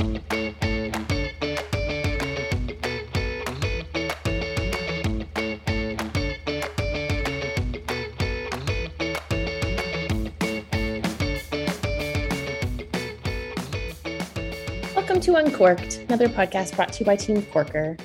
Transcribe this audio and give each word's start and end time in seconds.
Welcome 0.00 0.22
to 15.20 15.34
Uncorked, 15.34 15.98
another 16.08 16.28
podcast 16.28 16.74
brought 16.76 16.94
to 16.94 17.00
you 17.00 17.04
by 17.04 17.16
Team 17.16 17.42
Corker. 17.52 17.98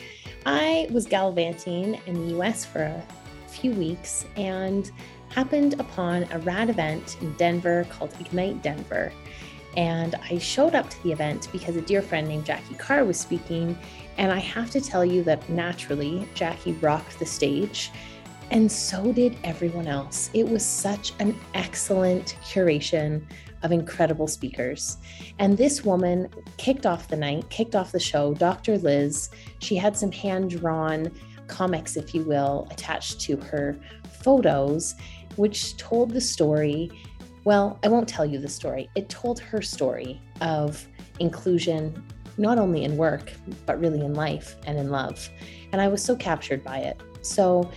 I 0.46 0.90
was 0.92 1.06
gallivanting 1.06 2.02
in 2.08 2.28
the 2.28 2.38
US 2.38 2.66
for 2.66 2.82
a 2.82 3.02
few 3.48 3.72
weeks 3.72 4.26
and 4.36 4.92
happened 5.30 5.80
upon 5.80 6.24
a 6.34 6.40
rad 6.40 6.70
event 6.70 7.16
in 7.22 7.32
Denver 7.36 7.88
called 7.90 8.14
Ignite 8.20 8.62
Denver. 8.62 9.14
And 9.78 10.16
I 10.30 10.38
showed 10.38 10.76
up 10.76 10.90
to 10.90 11.04
the 11.04 11.12
event 11.12 11.50
because 11.52 11.76
a 11.76 11.82
dear 11.82 12.02
friend 12.02 12.28
named 12.28 12.46
Jackie 12.46 12.76
Carr 12.76 13.04
was 13.04 13.20
speaking. 13.20 13.78
And 14.18 14.32
I 14.32 14.40
have 14.40 14.72
to 14.72 14.82
tell 14.82 15.04
you 15.04 15.24
that 15.24 15.50
naturally, 15.50 16.28
Jackie 16.34 16.74
rocked 16.74 17.20
the 17.20 17.26
stage. 17.26 17.92
And 18.52 18.72
so 18.72 19.12
did 19.12 19.38
everyone 19.44 19.88
else. 19.88 20.30
It 20.34 20.48
was 20.48 20.66
such 20.66 21.14
an 21.20 21.36
excellent 21.54 22.38
curation 22.44 23.24
of 23.64 23.72
incredible 23.72 24.28
speakers. 24.28 24.98
And 25.40 25.58
this 25.58 25.84
woman 25.84 26.30
kicked 26.58 26.86
off 26.86 27.08
the 27.08 27.18
night, 27.18 27.50
kicked 27.50 27.76
off 27.76 27.92
the 27.92 28.00
show, 28.00 28.34
Dr. 28.36 28.78
Liz. 28.78 29.32
She 29.60 29.76
had 29.76 29.98
some 29.98 30.12
hand 30.12 30.52
drawn 30.52 31.12
comics, 31.48 31.98
if 31.98 32.14
you 32.14 32.24
will, 32.24 32.68
attached 32.72 33.20
to 33.22 33.38
her 33.38 33.78
photos, 34.22 34.96
which 35.36 35.76
told 35.78 36.12
the 36.12 36.22
story. 36.22 36.92
Well, 37.46 37.78
I 37.84 37.90
won't 37.90 38.10
tell 38.10 38.26
you 38.26 38.40
the 38.40 38.50
story. 38.50 38.90
It 38.96 39.08
told 39.08 39.40
her 39.40 39.62
story 39.62 40.20
of 40.42 40.84
inclusion, 41.20 42.04
not 42.40 42.58
only 42.58 42.84
in 42.84 42.98
work, 42.98 43.32
but 43.68 43.80
really 43.80 44.02
in 44.02 44.16
life 44.16 44.56
and 44.66 44.80
in 44.80 44.90
love. 44.90 45.30
And 45.72 45.80
I 45.80 45.88
was 45.88 46.04
so 46.04 46.16
captured 46.16 46.64
by 46.64 46.80
it. 46.80 47.00
So, 47.22 47.70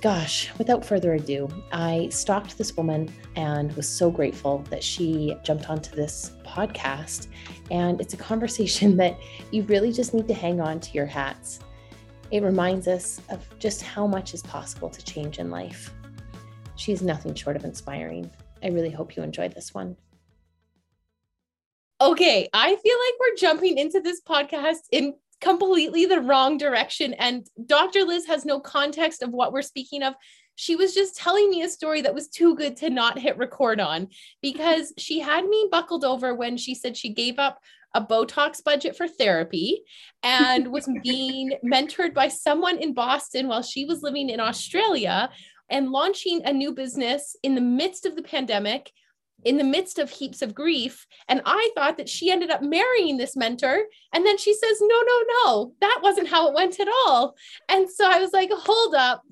gosh, 0.00 0.50
without 0.56 0.82
further 0.82 1.12
ado, 1.12 1.46
I 1.72 2.08
stalked 2.10 2.56
this 2.56 2.74
woman 2.74 3.12
and 3.36 3.70
was 3.76 3.86
so 3.86 4.10
grateful 4.10 4.64
that 4.70 4.82
she 4.82 5.36
jumped 5.44 5.68
onto 5.68 5.94
this 5.94 6.32
podcast. 6.46 7.26
And 7.70 8.00
it's 8.00 8.14
a 8.14 8.16
conversation 8.16 8.96
that 8.98 9.18
you 9.50 9.62
really 9.64 9.92
just 9.92 10.14
need 10.14 10.26
to 10.28 10.34
hang 10.34 10.58
on 10.58 10.80
to 10.80 10.92
your 10.92 11.06
hats. 11.06 11.60
It 12.30 12.42
reminds 12.42 12.88
us 12.88 13.20
of 13.28 13.46
just 13.58 13.82
how 13.82 14.06
much 14.06 14.32
is 14.32 14.40
possible 14.40 14.88
to 14.88 15.04
change 15.04 15.38
in 15.38 15.50
life. 15.50 15.92
She's 16.76 17.02
nothing 17.02 17.34
short 17.34 17.56
of 17.56 17.66
inspiring. 17.66 18.30
I 18.62 18.68
really 18.68 18.90
hope 18.90 19.16
you 19.16 19.22
enjoyed 19.22 19.54
this 19.54 19.74
one. 19.74 19.96
Okay, 22.00 22.48
I 22.52 22.68
feel 22.68 22.74
like 22.74 23.14
we're 23.20 23.36
jumping 23.36 23.78
into 23.78 24.00
this 24.00 24.22
podcast 24.22 24.80
in 24.90 25.14
completely 25.40 26.06
the 26.06 26.20
wrong 26.20 26.58
direction. 26.58 27.14
And 27.14 27.46
Dr. 27.66 28.04
Liz 28.04 28.26
has 28.26 28.44
no 28.44 28.60
context 28.60 29.22
of 29.22 29.30
what 29.30 29.52
we're 29.52 29.62
speaking 29.62 30.02
of. 30.02 30.14
She 30.56 30.76
was 30.76 30.94
just 30.94 31.16
telling 31.16 31.48
me 31.48 31.62
a 31.62 31.68
story 31.68 32.02
that 32.02 32.14
was 32.14 32.28
too 32.28 32.54
good 32.54 32.76
to 32.78 32.90
not 32.90 33.18
hit 33.18 33.38
record 33.38 33.80
on 33.80 34.08
because 34.42 34.92
she 34.98 35.20
had 35.20 35.46
me 35.46 35.68
buckled 35.70 36.04
over 36.04 36.34
when 36.34 36.56
she 36.56 36.74
said 36.74 36.96
she 36.96 37.12
gave 37.12 37.38
up 37.38 37.60
a 37.94 38.00
Botox 38.00 38.62
budget 38.62 38.96
for 38.96 39.08
therapy 39.08 39.82
and 40.22 40.68
was 40.68 40.88
being 41.02 41.52
mentored 41.64 42.14
by 42.14 42.28
someone 42.28 42.78
in 42.78 42.94
Boston 42.94 43.48
while 43.48 43.62
she 43.62 43.84
was 43.84 44.02
living 44.02 44.30
in 44.30 44.40
Australia 44.40 45.30
and 45.70 45.90
launching 45.90 46.42
a 46.44 46.52
new 46.52 46.72
business 46.72 47.36
in 47.42 47.54
the 47.54 47.60
midst 47.60 48.04
of 48.04 48.16
the 48.16 48.22
pandemic 48.22 48.92
in 49.44 49.56
the 49.56 49.64
midst 49.64 49.98
of 49.98 50.10
heaps 50.10 50.42
of 50.42 50.54
grief. 50.54 51.06
And 51.28 51.40
I 51.44 51.70
thought 51.74 51.96
that 51.96 52.08
she 52.08 52.30
ended 52.30 52.50
up 52.50 52.62
marrying 52.62 53.16
this 53.16 53.36
mentor. 53.36 53.84
And 54.12 54.26
then 54.26 54.38
she 54.38 54.54
says, 54.54 54.78
no, 54.80 55.02
no, 55.02 55.22
no, 55.44 55.72
that 55.80 56.00
wasn't 56.02 56.28
how 56.28 56.48
it 56.48 56.54
went 56.54 56.80
at 56.80 56.88
all. 56.88 57.36
And 57.68 57.90
so 57.90 58.08
I 58.08 58.18
was 58.20 58.32
like, 58.32 58.50
hold 58.52 58.94
up. 58.94 59.22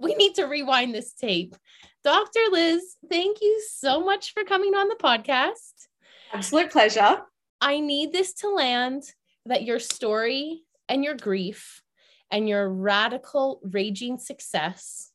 We 0.00 0.14
need 0.14 0.34
to 0.36 0.44
rewind 0.44 0.94
this 0.94 1.12
tape. 1.12 1.56
Dr. 2.04 2.40
Liz, 2.50 2.96
thank 3.10 3.38
you 3.42 3.62
so 3.70 4.02
much 4.04 4.32
for 4.32 4.44
coming 4.44 4.74
on 4.74 4.88
the 4.88 4.94
podcast. 4.94 5.88
Absolute 6.32 6.70
pleasure. 6.70 7.22
I 7.60 7.80
need 7.80 8.12
this 8.12 8.32
to 8.34 8.48
land 8.48 9.02
that 9.46 9.64
your 9.64 9.80
story 9.80 10.62
and 10.88 11.02
your 11.02 11.16
grief 11.16 11.82
and 12.30 12.48
your 12.48 12.68
radical 12.68 13.60
raging 13.64 14.18
success 14.18 15.07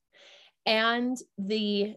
and 0.66 1.18
the 1.38 1.96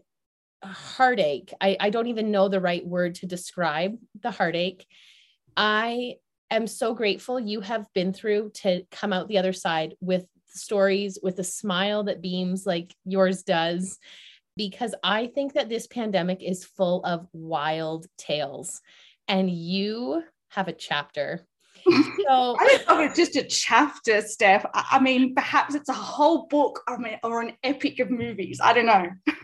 heartache. 0.63 1.53
I, 1.61 1.77
I 1.79 1.89
don't 1.89 2.07
even 2.07 2.31
know 2.31 2.49
the 2.49 2.61
right 2.61 2.85
word 2.85 3.15
to 3.15 3.25
describe 3.25 3.97
the 4.21 4.31
heartache. 4.31 4.85
I 5.55 6.15
am 6.49 6.67
so 6.67 6.93
grateful 6.93 7.39
you 7.39 7.61
have 7.61 7.87
been 7.93 8.13
through 8.13 8.51
to 8.55 8.83
come 8.91 9.13
out 9.13 9.27
the 9.27 9.37
other 9.37 9.53
side 9.53 9.95
with 9.99 10.25
stories 10.47 11.19
with 11.21 11.39
a 11.39 11.43
smile 11.43 12.03
that 12.05 12.21
beams 12.21 12.65
like 12.65 12.95
yours 13.05 13.43
does 13.43 13.99
because 14.55 14.95
I 15.03 15.27
think 15.27 15.53
that 15.53 15.69
this 15.69 15.87
pandemic 15.87 16.41
is 16.41 16.65
full 16.65 17.03
of 17.05 17.27
wild 17.31 18.07
tales 18.17 18.81
and 19.27 19.49
you 19.49 20.23
have 20.49 20.67
a 20.67 20.73
chapter. 20.73 21.45
So 21.89 22.57
I 22.59 22.65
don't 22.65 22.87
know 22.87 23.03
if 23.03 23.11
it's 23.11 23.17
just 23.17 23.35
a 23.35 23.47
chapter, 23.47 24.21
Steph. 24.21 24.65
I 24.73 24.99
mean, 24.99 25.33
perhaps 25.33 25.75
it's 25.75 25.89
a 25.89 25.93
whole 25.93 26.47
book 26.47 26.81
I 26.87 26.97
mean, 26.97 27.17
or 27.23 27.41
an 27.41 27.53
epic 27.63 27.99
of 27.99 28.11
movies. 28.11 28.59
I 28.61 28.73
don't 28.73 28.85
know. 28.85 29.07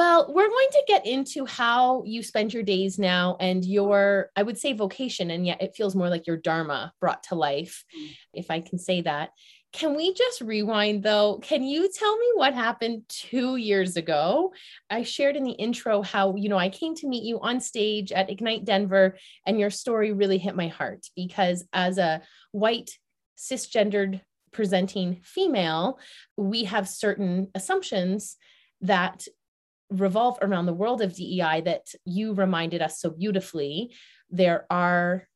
Well, 0.00 0.32
we're 0.32 0.48
going 0.48 0.68
to 0.70 0.84
get 0.88 1.04
into 1.04 1.44
how 1.44 2.04
you 2.06 2.22
spend 2.22 2.54
your 2.54 2.62
days 2.62 2.98
now 2.98 3.36
and 3.38 3.62
your, 3.62 4.30
I 4.34 4.42
would 4.42 4.56
say, 4.56 4.72
vocation, 4.72 5.30
and 5.30 5.44
yet 5.44 5.60
it 5.60 5.74
feels 5.76 5.94
more 5.94 6.08
like 6.08 6.26
your 6.26 6.38
dharma 6.38 6.94
brought 7.00 7.24
to 7.24 7.34
life, 7.34 7.84
mm. 7.94 8.16
if 8.32 8.50
I 8.50 8.60
can 8.60 8.78
say 8.78 9.02
that. 9.02 9.32
Can 9.72 9.94
we 9.96 10.12
just 10.14 10.40
rewind 10.40 11.04
though? 11.04 11.38
Can 11.42 11.62
you 11.62 11.88
tell 11.92 12.18
me 12.18 12.26
what 12.34 12.54
happened 12.54 13.02
two 13.08 13.56
years 13.56 13.96
ago? 13.96 14.52
I 14.90 15.04
shared 15.04 15.36
in 15.36 15.44
the 15.44 15.52
intro 15.52 16.02
how, 16.02 16.34
you 16.34 16.48
know, 16.48 16.58
I 16.58 16.68
came 16.68 16.96
to 16.96 17.08
meet 17.08 17.22
you 17.22 17.38
on 17.40 17.60
stage 17.60 18.10
at 18.10 18.30
Ignite 18.30 18.64
Denver, 18.64 19.16
and 19.46 19.60
your 19.60 19.70
story 19.70 20.12
really 20.12 20.38
hit 20.38 20.56
my 20.56 20.68
heart 20.68 21.06
because 21.14 21.64
as 21.72 21.98
a 21.98 22.22
white, 22.50 22.90
cisgendered 23.38 24.20
presenting 24.52 25.20
female, 25.22 25.98
we 26.36 26.64
have 26.64 26.88
certain 26.88 27.48
assumptions 27.54 28.36
that 28.80 29.26
revolve 29.88 30.38
around 30.42 30.66
the 30.66 30.74
world 30.74 31.00
of 31.00 31.14
DEI 31.14 31.62
that 31.64 31.86
you 32.04 32.32
reminded 32.34 32.82
us 32.82 33.00
so 33.00 33.10
beautifully. 33.10 33.94
There 34.30 34.66
are 34.70 35.28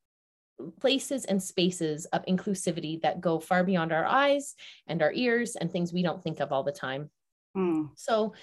places 0.80 1.24
and 1.24 1.42
spaces 1.42 2.04
of 2.06 2.24
inclusivity 2.26 3.00
that 3.02 3.20
go 3.20 3.40
far 3.40 3.64
beyond 3.64 3.92
our 3.92 4.04
eyes 4.04 4.54
and 4.86 5.02
our 5.02 5.12
ears 5.12 5.56
and 5.56 5.70
things 5.70 5.92
we 5.92 6.02
don't 6.02 6.22
think 6.22 6.40
of 6.40 6.52
all 6.52 6.62
the 6.62 6.72
time. 6.72 7.10
Mm. 7.56 7.90
So 7.96 8.34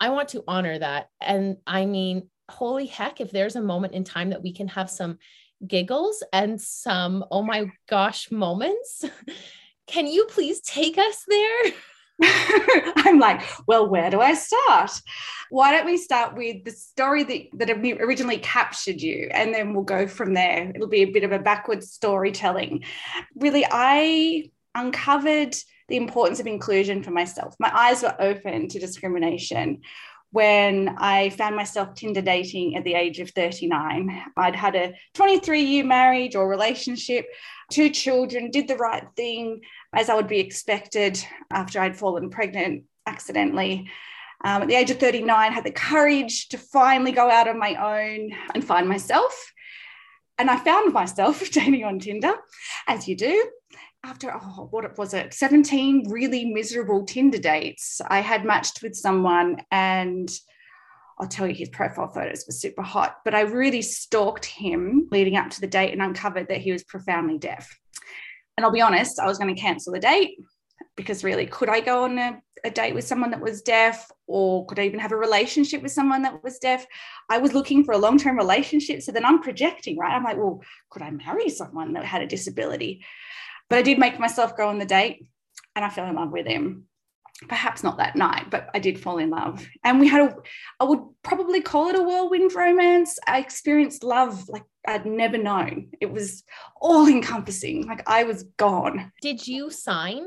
I 0.00 0.10
want 0.10 0.30
to 0.30 0.44
honor 0.46 0.78
that. 0.78 1.08
And 1.20 1.56
I 1.66 1.86
mean, 1.86 2.28
holy 2.50 2.86
heck, 2.86 3.20
if 3.20 3.30
there's 3.30 3.56
a 3.56 3.60
moment 3.60 3.94
in 3.94 4.04
time 4.04 4.30
that 4.30 4.42
we 4.42 4.52
can 4.52 4.68
have 4.68 4.90
some 4.90 5.18
giggles 5.66 6.22
and 6.32 6.60
some, 6.60 7.24
oh 7.30 7.42
my 7.42 7.70
gosh, 7.88 8.30
moments, 8.30 9.04
can 9.86 10.06
you 10.06 10.26
please 10.26 10.60
take 10.60 10.98
us 10.98 11.24
there? 11.28 11.72
I'm 12.22 13.18
like, 13.18 13.42
well, 13.66 13.88
where 13.88 14.10
do 14.10 14.20
I 14.20 14.34
start? 14.34 14.90
Why 15.50 15.72
don't 15.72 15.86
we 15.86 15.96
start 15.96 16.36
with 16.36 16.64
the 16.64 16.70
story 16.70 17.24
that, 17.24 17.42
that 17.54 17.70
originally 17.70 18.38
captured 18.38 19.00
you, 19.00 19.28
and 19.32 19.54
then 19.54 19.74
we'll 19.74 19.84
go 19.84 20.06
from 20.06 20.34
there. 20.34 20.72
It'll 20.74 20.88
be 20.88 21.02
a 21.02 21.12
bit 21.12 21.24
of 21.24 21.32
a 21.32 21.38
backwards 21.38 21.92
storytelling. 21.92 22.84
Really, 23.36 23.64
I 23.70 24.50
uncovered 24.74 25.54
the 25.88 25.96
importance 25.96 26.40
of 26.40 26.46
inclusion 26.46 27.02
for 27.02 27.10
myself. 27.10 27.54
My 27.58 27.70
eyes 27.74 28.02
were 28.02 28.16
open 28.18 28.68
to 28.68 28.78
discrimination 28.80 29.82
when 30.32 30.94
I 30.98 31.30
found 31.30 31.56
myself 31.56 31.94
Tinder 31.94 32.20
dating 32.20 32.76
at 32.76 32.84
the 32.84 32.94
age 32.94 33.20
of 33.20 33.30
39. 33.30 34.22
I'd 34.36 34.56
had 34.56 34.74
a 34.74 34.94
23 35.14 35.62
year 35.62 35.84
marriage 35.84 36.34
or 36.34 36.48
relationship, 36.48 37.26
two 37.70 37.90
children, 37.90 38.50
did 38.50 38.68
the 38.68 38.76
right 38.76 39.04
thing, 39.16 39.62
as 39.96 40.10
I 40.10 40.14
would 40.14 40.28
be 40.28 40.40
expected 40.40 41.24
after 41.50 41.80
I'd 41.80 41.96
fallen 41.96 42.28
pregnant 42.28 42.84
accidentally. 43.06 43.90
Um, 44.44 44.62
at 44.62 44.68
the 44.68 44.74
age 44.74 44.90
of 44.90 44.98
39, 45.00 45.52
had 45.52 45.64
the 45.64 45.70
courage 45.70 46.48
to 46.50 46.58
finally 46.58 47.12
go 47.12 47.30
out 47.30 47.48
on 47.48 47.58
my 47.58 47.74
own 47.74 48.32
and 48.54 48.62
find 48.62 48.86
myself. 48.86 49.52
And 50.38 50.50
I 50.50 50.58
found 50.58 50.92
myself 50.92 51.40
dating 51.50 51.84
on 51.84 51.98
Tinder, 51.98 52.34
as 52.86 53.08
you 53.08 53.16
do. 53.16 53.50
After, 54.04 54.32
oh, 54.32 54.68
what 54.70 54.96
was 54.98 55.14
it, 55.14 55.32
17 55.32 56.10
really 56.10 56.44
miserable 56.44 57.06
Tinder 57.06 57.38
dates, 57.38 58.00
I 58.06 58.20
had 58.20 58.44
matched 58.44 58.82
with 58.82 58.94
someone 58.94 59.62
and 59.72 60.30
I'll 61.18 61.26
tell 61.26 61.48
you 61.48 61.54
his 61.54 61.70
profile 61.70 62.08
photos 62.08 62.44
were 62.46 62.52
super 62.52 62.82
hot, 62.82 63.16
but 63.24 63.34
I 63.34 63.40
really 63.40 63.80
stalked 63.80 64.44
him 64.44 65.08
leading 65.10 65.36
up 65.36 65.48
to 65.50 65.60
the 65.62 65.66
date 65.66 65.92
and 65.92 66.02
uncovered 66.02 66.48
that 66.48 66.60
he 66.60 66.70
was 66.70 66.84
profoundly 66.84 67.38
deaf. 67.38 67.80
And 68.56 68.64
I'll 68.64 68.72
be 68.72 68.80
honest, 68.80 69.18
I 69.20 69.26
was 69.26 69.38
going 69.38 69.54
to 69.54 69.60
cancel 69.60 69.92
the 69.92 70.00
date. 70.00 70.38
because 70.96 71.24
really, 71.24 71.46
could 71.46 71.68
I 71.68 71.80
go 71.80 72.04
on 72.04 72.18
a, 72.18 72.40
a 72.64 72.70
date 72.70 72.94
with 72.94 73.04
someone 73.04 73.30
that 73.30 73.40
was 73.40 73.62
deaf, 73.62 74.10
or 74.26 74.66
could 74.66 74.78
I 74.78 74.84
even 74.84 74.98
have 74.98 75.12
a 75.12 75.16
relationship 75.16 75.82
with 75.82 75.92
someone 75.92 76.22
that 76.22 76.42
was 76.42 76.58
deaf? 76.58 76.86
I 77.28 77.38
was 77.38 77.54
looking 77.54 77.84
for 77.84 77.92
a 77.92 77.98
long 77.98 78.18
term 78.18 78.36
relationship. 78.36 79.02
So 79.02 79.12
then 79.12 79.24
I'm 79.24 79.42
projecting, 79.42 79.98
right? 79.98 80.12
I'm 80.12 80.24
like, 80.24 80.36
well, 80.36 80.62
could 80.90 81.02
I 81.02 81.10
marry 81.10 81.48
someone 81.48 81.92
that 81.94 82.04
had 82.04 82.22
a 82.22 82.26
disability? 82.26 83.04
But 83.68 83.78
I 83.78 83.82
did 83.82 83.98
make 83.98 84.18
myself 84.18 84.56
go 84.56 84.68
on 84.68 84.78
the 84.78 84.86
date 84.86 85.26
and 85.74 85.84
I 85.84 85.90
fell 85.90 86.06
in 86.06 86.16
love 86.16 86.32
with 86.32 86.46
him. 86.46 86.84
Perhaps 87.48 87.84
not 87.84 87.98
that 87.98 88.16
night, 88.16 88.46
but 88.50 88.70
I 88.72 88.78
did 88.78 88.98
fall 88.98 89.18
in 89.18 89.28
love. 89.28 89.66
And 89.84 90.00
we 90.00 90.08
had 90.08 90.22
a, 90.22 90.36
I 90.80 90.84
would 90.84 91.00
probably 91.22 91.60
call 91.60 91.88
it 91.88 91.98
a 91.98 92.02
whirlwind 92.02 92.54
romance. 92.54 93.18
I 93.26 93.40
experienced 93.40 94.02
love 94.02 94.48
like 94.48 94.64
I'd 94.86 95.04
never 95.04 95.36
known. 95.36 95.90
It 96.00 96.10
was 96.10 96.44
all 96.80 97.06
encompassing. 97.06 97.86
Like 97.86 98.08
I 98.08 98.24
was 98.24 98.44
gone. 98.56 99.12
Did 99.20 99.46
you 99.46 99.70
sign? 99.70 100.26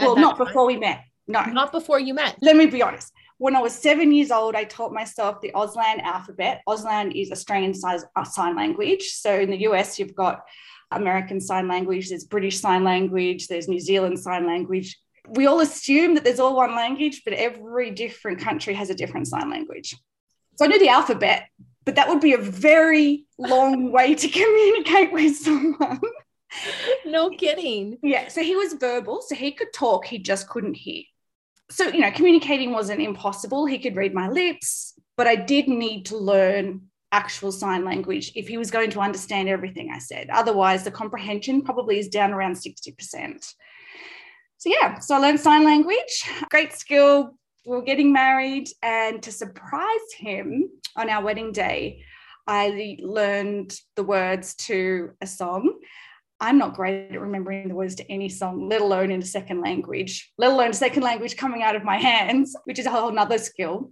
Well, 0.00 0.16
not 0.16 0.36
time? 0.36 0.46
before 0.46 0.66
we 0.66 0.76
met. 0.76 1.04
No. 1.28 1.44
Not 1.44 1.70
before 1.70 2.00
you 2.00 2.14
met. 2.14 2.36
Let 2.40 2.56
me 2.56 2.66
be 2.66 2.82
honest. 2.82 3.12
When 3.38 3.54
I 3.54 3.60
was 3.60 3.72
seven 3.72 4.12
years 4.12 4.32
old, 4.32 4.56
I 4.56 4.64
taught 4.64 4.92
myself 4.92 5.40
the 5.40 5.52
Auslan 5.52 6.02
alphabet. 6.02 6.62
Auslan 6.68 7.14
is 7.14 7.30
Australian 7.30 7.74
uh, 7.84 8.24
sign 8.24 8.56
language. 8.56 9.04
So 9.12 9.38
in 9.38 9.50
the 9.50 9.58
US, 9.68 9.98
you've 9.98 10.14
got 10.14 10.42
American 10.90 11.40
Sign 11.40 11.68
Language, 11.68 12.08
there's 12.08 12.24
British 12.24 12.60
Sign 12.60 12.84
Language, 12.84 13.46
there's 13.46 13.68
New 13.68 13.80
Zealand 13.80 14.18
Sign 14.18 14.46
Language. 14.46 14.98
We 15.28 15.46
all 15.46 15.60
assume 15.60 16.14
that 16.14 16.24
there's 16.24 16.40
all 16.40 16.56
one 16.56 16.74
language, 16.74 17.22
but 17.24 17.34
every 17.34 17.90
different 17.90 18.40
country 18.40 18.74
has 18.74 18.90
a 18.90 18.94
different 18.94 19.28
sign 19.28 19.50
language. 19.50 19.94
So 20.56 20.64
I 20.64 20.68
knew 20.68 20.78
the 20.78 20.88
alphabet, 20.88 21.48
but 21.84 21.94
that 21.94 22.08
would 22.08 22.20
be 22.20 22.34
a 22.34 22.38
very 22.38 23.26
long 23.38 23.92
way 23.92 24.14
to 24.14 24.28
communicate 24.40 25.12
with 25.12 25.36
someone. 25.36 26.00
No 27.06 27.30
kidding. 27.30 27.98
Yeah. 28.02 28.28
So 28.28 28.42
he 28.42 28.56
was 28.56 28.74
verbal, 28.74 29.22
so 29.22 29.34
he 29.34 29.52
could 29.52 29.72
talk, 29.72 30.06
he 30.06 30.18
just 30.18 30.48
couldn't 30.48 30.74
hear. 30.74 31.04
So, 31.70 31.86
you 31.88 32.00
know, 32.00 32.10
communicating 32.10 32.72
wasn't 32.72 33.00
impossible. 33.00 33.66
He 33.66 33.78
could 33.78 33.96
read 33.96 34.12
my 34.12 34.28
lips, 34.28 34.94
but 35.16 35.28
I 35.28 35.36
did 35.36 35.68
need 35.68 36.06
to 36.06 36.16
learn 36.16 36.90
actual 37.12 37.52
sign 37.52 37.84
language 37.84 38.32
if 38.34 38.48
he 38.48 38.56
was 38.56 38.70
going 38.70 38.90
to 38.90 39.00
understand 39.00 39.48
everything 39.48 39.90
I 39.92 39.98
said. 39.98 40.30
Otherwise, 40.30 40.84
the 40.84 40.90
comprehension 40.90 41.62
probably 41.62 41.98
is 41.98 42.08
down 42.08 42.32
around 42.32 42.54
60%. 42.54 43.54
So, 44.60 44.68
yeah, 44.68 44.98
so 44.98 45.14
I 45.14 45.18
learned 45.20 45.40
sign 45.40 45.64
language, 45.64 46.30
great 46.50 46.74
skill. 46.74 47.34
We 47.64 47.76
were 47.76 47.82
getting 47.82 48.12
married, 48.12 48.68
and 48.82 49.22
to 49.22 49.32
surprise 49.32 50.12
him 50.18 50.68
on 50.96 51.08
our 51.08 51.24
wedding 51.24 51.50
day, 51.50 52.04
I 52.46 52.98
learned 53.00 53.74
the 53.96 54.02
words 54.02 54.54
to 54.66 55.12
a 55.22 55.26
song. 55.26 55.78
I'm 56.40 56.58
not 56.58 56.74
great 56.74 57.10
at 57.10 57.20
remembering 57.22 57.68
the 57.68 57.74
words 57.74 57.94
to 57.94 58.12
any 58.12 58.28
song, 58.28 58.68
let 58.68 58.82
alone 58.82 59.10
in 59.10 59.22
a 59.22 59.24
second 59.24 59.62
language, 59.62 60.30
let 60.36 60.50
alone 60.50 60.72
a 60.72 60.74
second 60.74 61.04
language 61.04 61.38
coming 61.38 61.62
out 61.62 61.74
of 61.74 61.82
my 61.82 61.96
hands, 61.96 62.54
which 62.64 62.78
is 62.78 62.84
a 62.84 62.90
whole 62.90 63.12
nother 63.12 63.38
skill. 63.38 63.90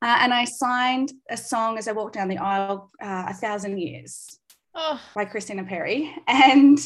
Uh, 0.00 0.16
and 0.20 0.32
I 0.32 0.46
signed 0.46 1.12
a 1.28 1.36
song 1.36 1.76
as 1.76 1.86
I 1.86 1.92
walked 1.92 2.14
down 2.14 2.28
the 2.28 2.38
aisle, 2.38 2.90
uh, 3.02 3.26
A 3.28 3.34
Thousand 3.34 3.76
Years 3.76 4.38
oh. 4.74 4.98
by 5.14 5.26
Christina 5.26 5.64
Perri. 5.64 6.16
And 6.26 6.78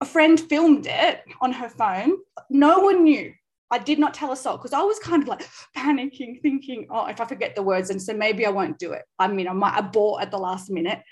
a 0.00 0.04
friend 0.04 0.38
filmed 0.38 0.86
it 0.86 1.22
on 1.40 1.52
her 1.52 1.68
phone. 1.68 2.16
No 2.50 2.80
one 2.80 3.04
knew. 3.04 3.32
I 3.70 3.78
did 3.78 3.98
not 3.98 4.14
tell 4.14 4.30
a 4.30 4.36
soul 4.36 4.56
because 4.56 4.72
I 4.72 4.82
was 4.82 4.98
kind 5.00 5.22
of 5.22 5.28
like 5.28 5.48
panicking, 5.76 6.40
thinking, 6.40 6.86
oh, 6.90 7.06
if 7.06 7.20
I 7.20 7.24
forget 7.24 7.56
the 7.56 7.62
words, 7.62 7.90
and 7.90 8.00
so 8.00 8.14
maybe 8.14 8.46
I 8.46 8.50
won't 8.50 8.78
do 8.78 8.92
it. 8.92 9.02
I 9.18 9.26
mean, 9.26 9.48
I 9.48 9.52
might 9.52 9.78
abort 9.78 10.22
at 10.22 10.30
the 10.30 10.38
last 10.38 10.70
minute, 10.70 11.02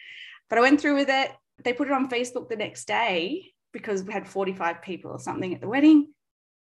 but 0.49 0.59
I 0.59 0.63
went 0.63 0.81
through 0.81 0.95
with 0.95 1.09
it. 1.09 1.33
They 1.65 1.73
put 1.73 1.89
it 1.89 1.93
on 1.93 2.09
Facebook 2.09 2.49
the 2.49 2.57
next 2.57 2.87
day 2.87 3.53
because 3.73 4.05
we 4.05 4.13
had 4.13 4.29
45 4.29 4.83
people 4.83 5.11
or 5.11 5.19
something 5.19 5.53
at 5.53 5.61
the 5.61 5.69
wedding. 5.69 6.13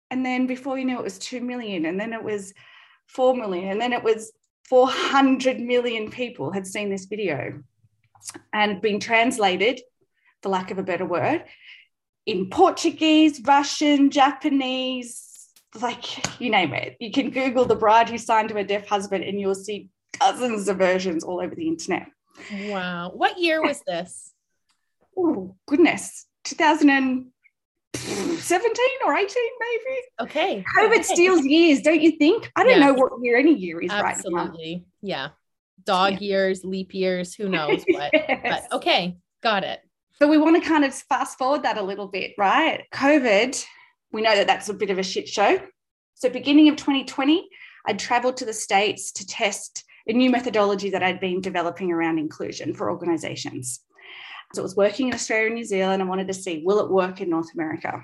And 0.10 0.26
then 0.26 0.48
before 0.48 0.80
you 0.80 0.86
knew 0.86 0.98
it 0.98 1.04
was 1.04 1.20
2 1.20 1.42
million. 1.42 1.86
And 1.86 2.00
then 2.00 2.14
it 2.14 2.24
was 2.24 2.54
4 3.10 3.36
million. 3.36 3.70
And 3.70 3.82
then 3.82 3.94
it 3.94 4.04
was 4.04 4.32
400 4.70 5.60
million 5.60 6.10
people 6.10 6.52
had 6.52 6.66
seen 6.66 6.90
this 6.90 7.06
video 7.06 7.62
and 8.52 8.82
been 8.82 9.00
translated, 9.00 9.80
for 10.42 10.50
lack 10.50 10.72
of 10.72 10.78
a 10.78 10.84
better 10.84 11.06
word, 11.06 11.44
in 12.28 12.50
Portuguese, 12.50 13.42
Russian, 13.44 14.12
Japanese, 14.12 15.50
like 15.82 16.40
you 16.42 16.52
name 16.52 16.74
it. 16.74 16.98
You 17.00 17.12
can 17.12 17.32
Google 17.32 17.66
the 17.66 17.76
bride 17.76 18.10
who 18.10 18.18
signed 18.18 18.50
to 18.50 18.56
her 18.56 18.64
deaf 18.64 18.86
husband 18.88 19.24
and 19.24 19.40
you'll 19.40 19.56
see 19.56 19.90
dozens 20.20 20.68
of 20.68 20.78
versions 20.78 21.24
all 21.24 21.40
over 21.42 21.56
the 21.56 21.68
internet. 21.68 22.08
Wow. 22.66 23.12
What 23.16 23.40
year 23.40 23.62
was 23.64 23.82
this? 23.88 24.34
Oh, 25.20 25.56
goodness. 25.66 26.28
2017 26.44 27.32
or 29.04 29.18
18 29.18 29.44
maybe 29.60 30.02
okay 30.22 30.64
covid 30.78 30.92
okay. 30.92 31.02
steals 31.02 31.44
years 31.44 31.82
don't 31.82 32.02
you 32.02 32.12
think 32.12 32.52
i 32.56 32.64
don't 32.64 32.80
yeah. 32.80 32.86
know 32.86 32.94
what 32.94 33.12
year 33.24 33.36
any 33.36 33.56
year 33.56 33.82
is 33.82 33.90
absolutely 33.90 34.36
right 34.36 34.46
Absolutely. 34.46 34.86
yeah 35.02 35.30
dog 35.86 36.14
yeah. 36.14 36.20
years 36.20 36.64
leap 36.64 36.94
years 36.94 37.34
who 37.34 37.50
knows 37.50 37.84
what 37.90 38.12
yes. 38.14 38.68
but 38.70 38.78
okay 38.78 39.18
got 39.42 39.64
it 39.64 39.80
but 40.20 40.30
we 40.30 40.38
want 40.38 40.62
to 40.62 40.68
kind 40.68 40.84
of 40.84 40.94
fast 40.94 41.38
forward 41.38 41.64
that 41.64 41.78
a 41.78 41.82
little 41.82 42.08
bit 42.08 42.34
right 42.38 42.86
covid 42.94 43.64
we 44.12 44.22
know 44.22 44.36
that 44.36 44.48
that's 44.48 44.70
a 44.70 44.74
bit 44.74 44.90
of 44.90 44.98
a 44.98 45.04
shit 45.04 45.28
show 45.28 45.60
so 46.16 46.30
beginning 46.30 46.70
of 46.70 46.76
2020 46.76 47.48
i 47.86 47.94
traveled 47.94 48.38
to 48.38 48.46
the 48.46 48.54
states 48.54 49.12
to 49.12 49.26
test 49.26 49.84
a 50.08 50.14
new 50.14 50.30
methodology 50.30 50.90
that 50.90 51.04
i'd 51.04 51.20
been 51.20 51.42
developing 51.42 51.92
around 51.92 52.18
inclusion 52.18 52.74
for 52.74 52.90
organizations 52.90 53.82
so 54.54 54.62
it 54.62 54.64
was 54.64 54.76
working 54.76 55.10
in 55.10 55.14
Australia 55.14 55.48
and 55.48 55.56
New 55.56 55.64
Zealand. 55.66 56.02
I 56.02 56.06
wanted 56.06 56.28
to 56.28 56.34
see, 56.34 56.64
will 56.66 56.80
it 56.80 56.90
work 56.90 57.22
in 57.22 57.30
North 57.30 57.54
America? 57.54 58.04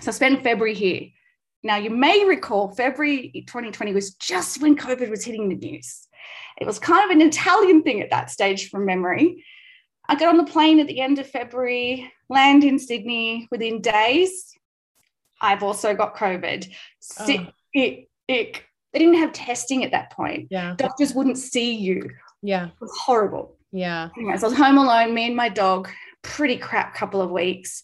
So 0.00 0.08
I 0.08 0.12
spent 0.12 0.42
February 0.42 0.74
here. 0.74 1.08
Now, 1.62 1.76
you 1.76 1.90
may 1.90 2.24
recall 2.24 2.74
February 2.74 3.30
2020 3.46 3.92
was 3.92 4.14
just 4.14 4.60
when 4.60 4.76
COVID 4.76 5.08
was 5.08 5.24
hitting 5.24 5.48
the 5.48 5.56
news. 5.56 6.06
It 6.60 6.66
was 6.66 6.78
kind 6.78 7.10
of 7.10 7.16
an 7.16 7.26
Italian 7.26 7.82
thing 7.82 8.00
at 8.00 8.10
that 8.10 8.30
stage 8.30 8.70
from 8.70 8.84
memory. 8.84 9.44
I 10.08 10.14
got 10.16 10.28
on 10.28 10.36
the 10.36 10.50
plane 10.50 10.80
at 10.80 10.86
the 10.86 11.00
end 11.00 11.18
of 11.18 11.26
February, 11.26 12.12
land 12.28 12.64
in 12.64 12.78
Sydney 12.78 13.48
within 13.50 13.80
days. 13.80 14.54
I've 15.40 15.62
also 15.62 15.94
got 15.94 16.16
COVID. 16.16 16.70
Sick, 17.00 17.40
oh. 17.40 17.50
it. 17.72 18.08
They 18.28 18.98
didn't 19.00 19.18
have 19.18 19.32
testing 19.32 19.84
at 19.84 19.90
that 19.90 20.12
point. 20.12 20.48
Yeah. 20.50 20.74
Doctors 20.76 21.14
wouldn't 21.14 21.38
see 21.38 21.74
you. 21.74 22.10
Yeah. 22.42 22.66
It 22.66 22.80
was 22.80 22.96
horrible. 22.96 23.56
Yeah. 23.72 24.10
Anyway, 24.16 24.36
so 24.36 24.46
I 24.46 24.50
was 24.50 24.58
home 24.58 24.78
alone, 24.78 25.14
me 25.14 25.26
and 25.26 25.34
my 25.34 25.48
dog, 25.48 25.88
pretty 26.22 26.56
crap 26.56 26.94
couple 26.94 27.20
of 27.20 27.30
weeks. 27.30 27.82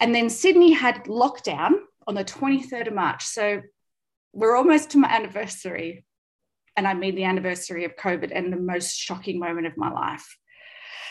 And 0.00 0.14
then 0.14 0.30
Sydney 0.30 0.72
had 0.72 1.04
lockdown 1.04 1.72
on 2.06 2.14
the 2.14 2.24
23rd 2.24 2.88
of 2.88 2.94
March. 2.94 3.24
So 3.26 3.60
we're 4.32 4.56
almost 4.56 4.90
to 4.90 4.98
my 4.98 5.08
anniversary. 5.08 6.06
And 6.76 6.88
I 6.88 6.94
mean 6.94 7.14
the 7.14 7.24
anniversary 7.24 7.84
of 7.84 7.96
COVID 7.96 8.32
and 8.34 8.50
the 8.50 8.56
most 8.56 8.96
shocking 8.96 9.38
moment 9.38 9.66
of 9.66 9.76
my 9.76 9.90
life, 9.90 10.38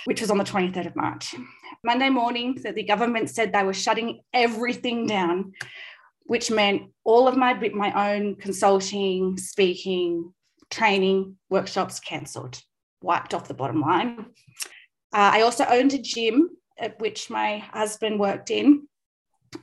which 0.05 0.21
was 0.21 0.31
on 0.31 0.37
the 0.37 0.43
23rd 0.43 0.87
of 0.87 0.95
March. 0.95 1.35
Monday 1.83 2.09
morning, 2.09 2.55
the 2.55 2.83
government 2.83 3.29
said 3.29 3.51
they 3.51 3.63
were 3.63 3.73
shutting 3.73 4.21
everything 4.33 5.07
down, 5.07 5.53
which 6.23 6.51
meant 6.51 6.91
all 7.03 7.27
of 7.27 7.37
my 7.37 7.53
my 7.73 8.13
own 8.13 8.35
consulting, 8.35 9.37
speaking, 9.37 10.33
training, 10.69 11.37
workshops 11.49 11.99
cancelled 11.99 12.61
wiped 13.01 13.33
off 13.33 13.47
the 13.47 13.53
bottom 13.53 13.81
line. 13.81 14.25
Uh, 15.13 15.31
I 15.33 15.41
also 15.41 15.65
owned 15.65 15.93
a 15.93 15.97
gym 15.97 16.49
at 16.77 16.99
which 16.99 17.29
my 17.29 17.57
husband 17.57 18.19
worked 18.19 18.51
in. 18.51 18.87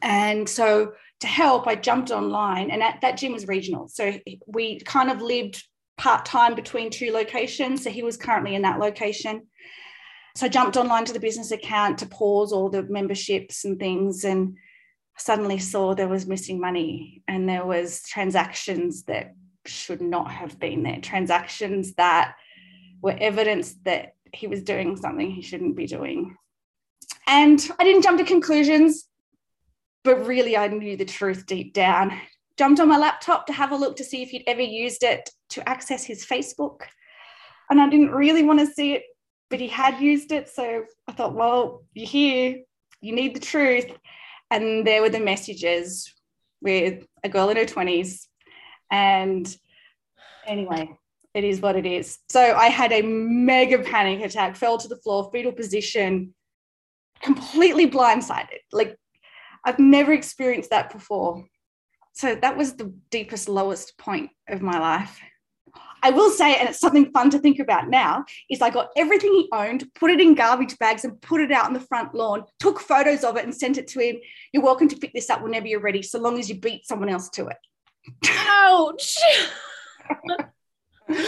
And 0.02 0.48
so 0.48 0.92
to 1.20 1.26
help, 1.26 1.66
I 1.66 1.76
jumped 1.76 2.10
online, 2.10 2.70
and 2.70 2.82
at, 2.82 3.00
that 3.02 3.16
gym 3.16 3.32
was 3.32 3.46
regional. 3.46 3.88
So 3.88 4.18
we 4.46 4.80
kind 4.80 5.10
of 5.10 5.22
lived 5.22 5.62
part 5.96 6.24
time 6.26 6.54
between 6.54 6.90
two 6.90 7.12
locations. 7.12 7.84
So 7.84 7.90
he 7.90 8.02
was 8.02 8.16
currently 8.16 8.54
in 8.54 8.62
that 8.62 8.80
location. 8.80 9.46
So 10.36 10.44
I 10.44 10.50
jumped 10.50 10.76
online 10.76 11.06
to 11.06 11.14
the 11.14 11.20
business 11.20 11.50
account 11.50 11.96
to 11.98 12.06
pause 12.06 12.52
all 12.52 12.68
the 12.68 12.82
memberships 12.82 13.64
and 13.64 13.80
things, 13.80 14.22
and 14.22 14.58
suddenly 15.16 15.58
saw 15.58 15.94
there 15.94 16.08
was 16.08 16.26
missing 16.26 16.60
money 16.60 17.22
and 17.26 17.48
there 17.48 17.64
was 17.64 18.02
transactions 18.02 19.04
that 19.04 19.34
should 19.64 20.02
not 20.02 20.30
have 20.30 20.58
been 20.58 20.82
there. 20.82 21.00
Transactions 21.00 21.94
that 21.94 22.34
were 23.00 23.16
evidence 23.18 23.76
that 23.84 24.14
he 24.34 24.46
was 24.46 24.62
doing 24.62 24.96
something 24.98 25.30
he 25.30 25.40
shouldn't 25.40 25.74
be 25.74 25.86
doing. 25.86 26.36
And 27.26 27.66
I 27.78 27.84
didn't 27.84 28.02
jump 28.02 28.18
to 28.18 28.24
conclusions, 28.24 29.08
but 30.04 30.26
really 30.26 30.54
I 30.54 30.68
knew 30.68 30.98
the 30.98 31.06
truth 31.06 31.46
deep 31.46 31.72
down. 31.72 32.12
Jumped 32.58 32.78
on 32.78 32.88
my 32.88 32.98
laptop 32.98 33.46
to 33.46 33.54
have 33.54 33.72
a 33.72 33.76
look 33.76 33.96
to 33.96 34.04
see 34.04 34.22
if 34.22 34.28
he'd 34.28 34.44
ever 34.46 34.60
used 34.60 35.02
it 35.02 35.30
to 35.50 35.66
access 35.66 36.04
his 36.04 36.26
Facebook. 36.26 36.82
And 37.70 37.80
I 37.80 37.88
didn't 37.88 38.10
really 38.10 38.42
want 38.42 38.60
to 38.60 38.66
see 38.66 38.92
it, 38.92 39.02
but 39.50 39.60
he 39.60 39.68
had 39.68 40.00
used 40.00 40.32
it. 40.32 40.48
So 40.48 40.84
I 41.08 41.12
thought, 41.12 41.34
well, 41.34 41.84
you're 41.94 42.08
here, 42.08 42.62
you 43.00 43.14
need 43.14 43.34
the 43.34 43.40
truth. 43.40 43.86
And 44.50 44.86
there 44.86 45.02
were 45.02 45.10
the 45.10 45.20
messages 45.20 46.12
with 46.60 47.04
a 47.24 47.28
girl 47.28 47.48
in 47.50 47.56
her 47.56 47.64
20s. 47.64 48.26
And 48.90 49.56
anyway, 50.46 50.90
it 51.34 51.44
is 51.44 51.60
what 51.60 51.76
it 51.76 51.86
is. 51.86 52.18
So 52.28 52.40
I 52.40 52.68
had 52.68 52.92
a 52.92 53.02
mega 53.02 53.78
panic 53.78 54.24
attack, 54.24 54.56
fell 54.56 54.78
to 54.78 54.88
the 54.88 54.96
floor, 54.96 55.30
fetal 55.32 55.52
position, 55.52 56.34
completely 57.22 57.90
blindsided. 57.90 58.60
Like 58.72 58.96
I've 59.64 59.78
never 59.78 60.12
experienced 60.12 60.70
that 60.70 60.92
before. 60.92 61.44
So 62.12 62.34
that 62.36 62.56
was 62.56 62.74
the 62.74 62.94
deepest, 63.10 63.48
lowest 63.48 63.98
point 63.98 64.30
of 64.48 64.62
my 64.62 64.78
life. 64.78 65.20
I 66.02 66.10
will 66.10 66.30
say, 66.30 66.54
and 66.56 66.68
it's 66.68 66.80
something 66.80 67.10
fun 67.10 67.30
to 67.30 67.38
think 67.38 67.58
about 67.58 67.88
now, 67.88 68.24
is 68.50 68.62
I 68.62 68.70
got 68.70 68.90
everything 68.96 69.32
he 69.32 69.48
owned, 69.52 69.84
put 69.94 70.10
it 70.10 70.20
in 70.20 70.34
garbage 70.34 70.78
bags 70.78 71.04
and 71.04 71.20
put 71.20 71.40
it 71.40 71.50
out 71.52 71.66
on 71.66 71.72
the 71.72 71.80
front 71.80 72.14
lawn, 72.14 72.44
took 72.60 72.80
photos 72.80 73.24
of 73.24 73.36
it 73.36 73.44
and 73.44 73.54
sent 73.54 73.78
it 73.78 73.88
to 73.88 74.00
him. 74.00 74.16
You're 74.52 74.62
welcome 74.62 74.88
to 74.88 74.96
pick 74.96 75.12
this 75.12 75.30
up 75.30 75.42
whenever 75.42 75.66
you're 75.66 75.80
ready, 75.80 76.02
so 76.02 76.18
long 76.18 76.38
as 76.38 76.48
you 76.48 76.58
beat 76.58 76.86
someone 76.86 77.08
else 77.08 77.28
to 77.30 77.48
it. 77.48 77.56
Ouch. 78.28 79.16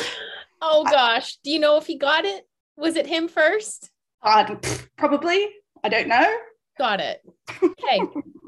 oh 0.62 0.84
gosh. 0.84 1.38
Do 1.42 1.50
you 1.50 1.58
know 1.58 1.76
if 1.76 1.86
he 1.86 1.98
got 1.98 2.24
it? 2.24 2.46
Was 2.76 2.96
it 2.96 3.06
him 3.06 3.28
first? 3.28 3.90
Uh, 4.22 4.56
probably. 4.96 5.48
I 5.82 5.88
don't 5.88 6.08
know. 6.08 6.36
Got 6.78 7.00
it. 7.00 7.20
Okay. 7.62 8.00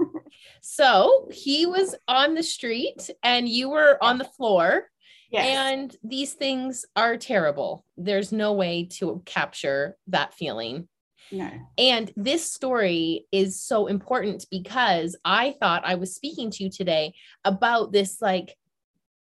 so 0.61 1.29
he 1.33 1.67
was 1.67 1.95
on 2.07 2.35
the 2.35 2.43
street 2.43 3.11
and 3.23 3.49
you 3.49 3.71
were 3.71 3.99
on 4.03 4.19
the 4.19 4.25
floor. 4.25 4.89
Yes. 5.31 5.47
And 5.47 5.97
these 6.03 6.33
things 6.33 6.85
are 6.97 7.17
terrible. 7.17 7.85
There's 7.97 8.33
no 8.33 8.53
way 8.53 8.89
to 8.99 9.23
capture 9.25 9.97
that 10.09 10.35
feeling. 10.35 10.89
no. 11.31 11.51
And 11.79 12.13
this 12.17 12.53
story 12.53 13.27
is 13.31 13.63
so 13.63 13.87
important 13.87 14.47
because 14.51 15.17
I 15.25 15.55
thought 15.61 15.85
I 15.85 15.95
was 15.95 16.15
speaking 16.15 16.51
to 16.51 16.65
you 16.65 16.71
today 16.71 17.15
about 17.45 17.93
this 17.93 18.21
like 18.21 18.57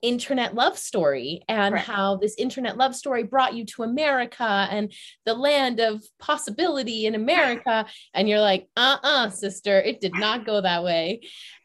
internet 0.02 0.54
love 0.54 0.78
story 0.78 1.42
and 1.50 1.74
Correct. 1.74 1.88
how 1.88 2.18
this 2.18 2.36
internet 2.38 2.78
love 2.78 2.96
story 2.96 3.24
brought 3.24 3.56
you 3.56 3.66
to 3.66 3.82
America 3.82 4.68
and 4.70 4.94
the 5.26 5.34
land 5.34 5.80
of 5.80 6.04
possibility 6.20 7.08
in 7.08 7.16
America. 7.16 7.88
And 8.14 8.30
you're 8.30 8.42
like, 8.42 8.68
uh 8.78 8.98
uh 9.02 9.30
sister, 9.30 9.82
it 9.82 10.02
did 10.02 10.14
not 10.14 10.46
go 10.46 10.62
that 10.62 10.84
way. 10.84 11.22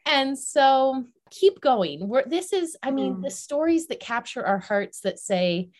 And 0.06 0.38
so 0.38 1.04
keep 1.30 1.60
going. 1.60 2.08
We're, 2.08 2.24
this 2.24 2.52
is, 2.52 2.76
I 2.82 2.90
mean, 2.90 3.16
Mm. 3.16 3.22
the 3.22 3.30
stories 3.30 3.86
that 3.88 4.00
capture 4.00 4.44
our 4.44 4.58
hearts 4.58 5.00
that 5.00 5.18
say, 5.18 5.70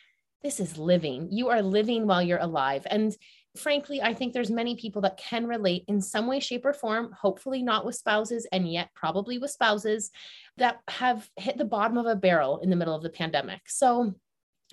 this 0.42 0.60
is 0.60 0.78
living. 0.78 1.28
You 1.30 1.48
are 1.50 1.60
living 1.62 2.06
while 2.06 2.22
you're 2.22 2.38
alive. 2.38 2.86
And 2.88 3.14
frankly, 3.56 4.00
I 4.00 4.14
think 4.14 4.32
there's 4.32 4.50
many 4.50 4.74
people 4.76 5.02
that 5.02 5.16
can 5.18 5.46
relate 5.46 5.84
in 5.88 6.00
some 6.00 6.26
way, 6.26 6.40
shape, 6.40 6.64
or 6.64 6.72
form, 6.72 7.12
hopefully 7.20 7.62
not 7.62 7.84
with 7.84 7.96
spouses, 7.96 8.46
and 8.52 8.70
yet 8.70 8.88
probably 8.94 9.38
with 9.38 9.50
spouses 9.50 10.10
that 10.56 10.78
have 10.88 11.28
hit 11.36 11.58
the 11.58 11.64
bottom 11.64 11.98
of 11.98 12.06
a 12.06 12.14
barrel 12.16 12.58
in 12.60 12.70
the 12.70 12.76
middle 12.76 12.94
of 12.94 13.02
the 13.02 13.10
pandemic. 13.10 13.60
So 13.66 14.14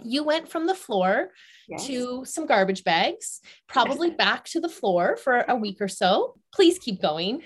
you 0.03 0.23
went 0.23 0.47
from 0.47 0.67
the 0.67 0.75
floor 0.75 1.31
Yes. 1.67 1.87
to 1.87 2.23
some 2.23 2.45
garbage 2.45 2.83
bags, 2.85 3.41
probably 3.67 4.09
back 4.25 4.45
to 4.49 4.61
the 4.61 4.69
floor 4.69 5.17
for 5.17 5.39
a 5.49 5.55
week 5.55 5.81
or 5.81 5.87
so. 5.89 6.35
Please 6.53 6.77
keep 6.79 7.01
going. 7.01 7.41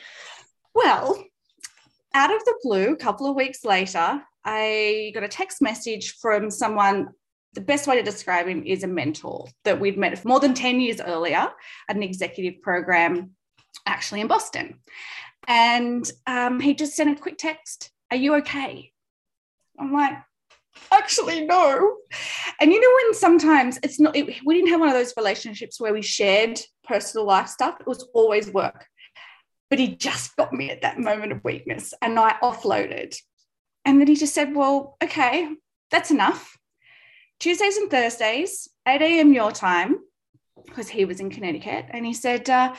Well, 0.75 1.23
out 2.13 2.33
of 2.33 2.43
the 2.43 2.59
blue, 2.63 2.93
a 2.93 2.97
couple 2.97 3.27
of 3.27 3.35
weeks 3.35 3.63
later, 3.63 4.21
I 4.43 5.11
got 5.13 5.23
a 5.23 5.27
text 5.27 5.61
message 5.61 6.17
from 6.17 6.49
someone. 6.49 7.09
The 7.53 7.61
best 7.61 7.87
way 7.87 7.97
to 7.97 8.03
describe 8.03 8.47
him 8.47 8.63
is 8.65 8.83
a 8.83 8.87
mentor 8.87 9.47
that 9.65 9.79
we'd 9.79 9.97
met 9.97 10.23
more 10.23 10.39
than 10.39 10.53
10 10.53 10.79
years 10.79 11.01
earlier 11.01 11.49
at 11.89 11.95
an 11.95 12.03
executive 12.03 12.61
program, 12.61 13.31
actually 13.85 14.21
in 14.21 14.27
Boston. 14.27 14.79
And 15.47 16.09
um, 16.27 16.59
he 16.59 16.73
just 16.73 16.95
sent 16.95 17.17
a 17.17 17.21
quick 17.21 17.37
text 17.37 17.91
Are 18.09 18.17
you 18.17 18.35
okay? 18.35 18.91
I'm 19.79 19.91
like, 19.91 20.13
Actually, 20.91 21.45
no. 21.45 21.97
And 22.59 22.71
you 22.71 22.79
know, 22.79 22.95
when 23.03 23.13
sometimes 23.13 23.79
it's 23.83 23.99
not, 23.99 24.15
it, 24.15 24.39
we 24.45 24.55
didn't 24.55 24.69
have 24.69 24.79
one 24.79 24.89
of 24.89 24.95
those 24.95 25.13
relationships 25.17 25.79
where 25.79 25.93
we 25.93 26.01
shared 26.01 26.59
personal 26.83 27.25
life 27.25 27.47
stuff, 27.47 27.77
it 27.79 27.87
was 27.87 28.07
always 28.13 28.51
work 28.51 28.85
but 29.71 29.79
he 29.79 29.95
just 29.95 30.35
got 30.35 30.53
me 30.53 30.69
at 30.69 30.81
that 30.81 30.99
moment 30.99 31.31
of 31.31 31.43
weakness 31.45 31.93
and 32.01 32.19
I 32.19 32.35
offloaded. 32.43 33.15
And 33.85 33.99
then 33.99 34.07
he 34.07 34.15
just 34.15 34.35
said, 34.35 34.53
Well, 34.53 34.97
okay, 35.01 35.49
that's 35.89 36.11
enough. 36.11 36.57
Tuesdays 37.39 37.77
and 37.77 37.89
Thursdays, 37.89 38.67
8 38.85 39.01
a.m. 39.01 39.33
your 39.33 39.51
time, 39.51 39.95
because 40.67 40.89
he 40.89 41.05
was 41.05 41.21
in 41.21 41.31
Connecticut. 41.31 41.85
And 41.89 42.05
he 42.05 42.13
said, 42.13 42.49
uh, 42.49 42.75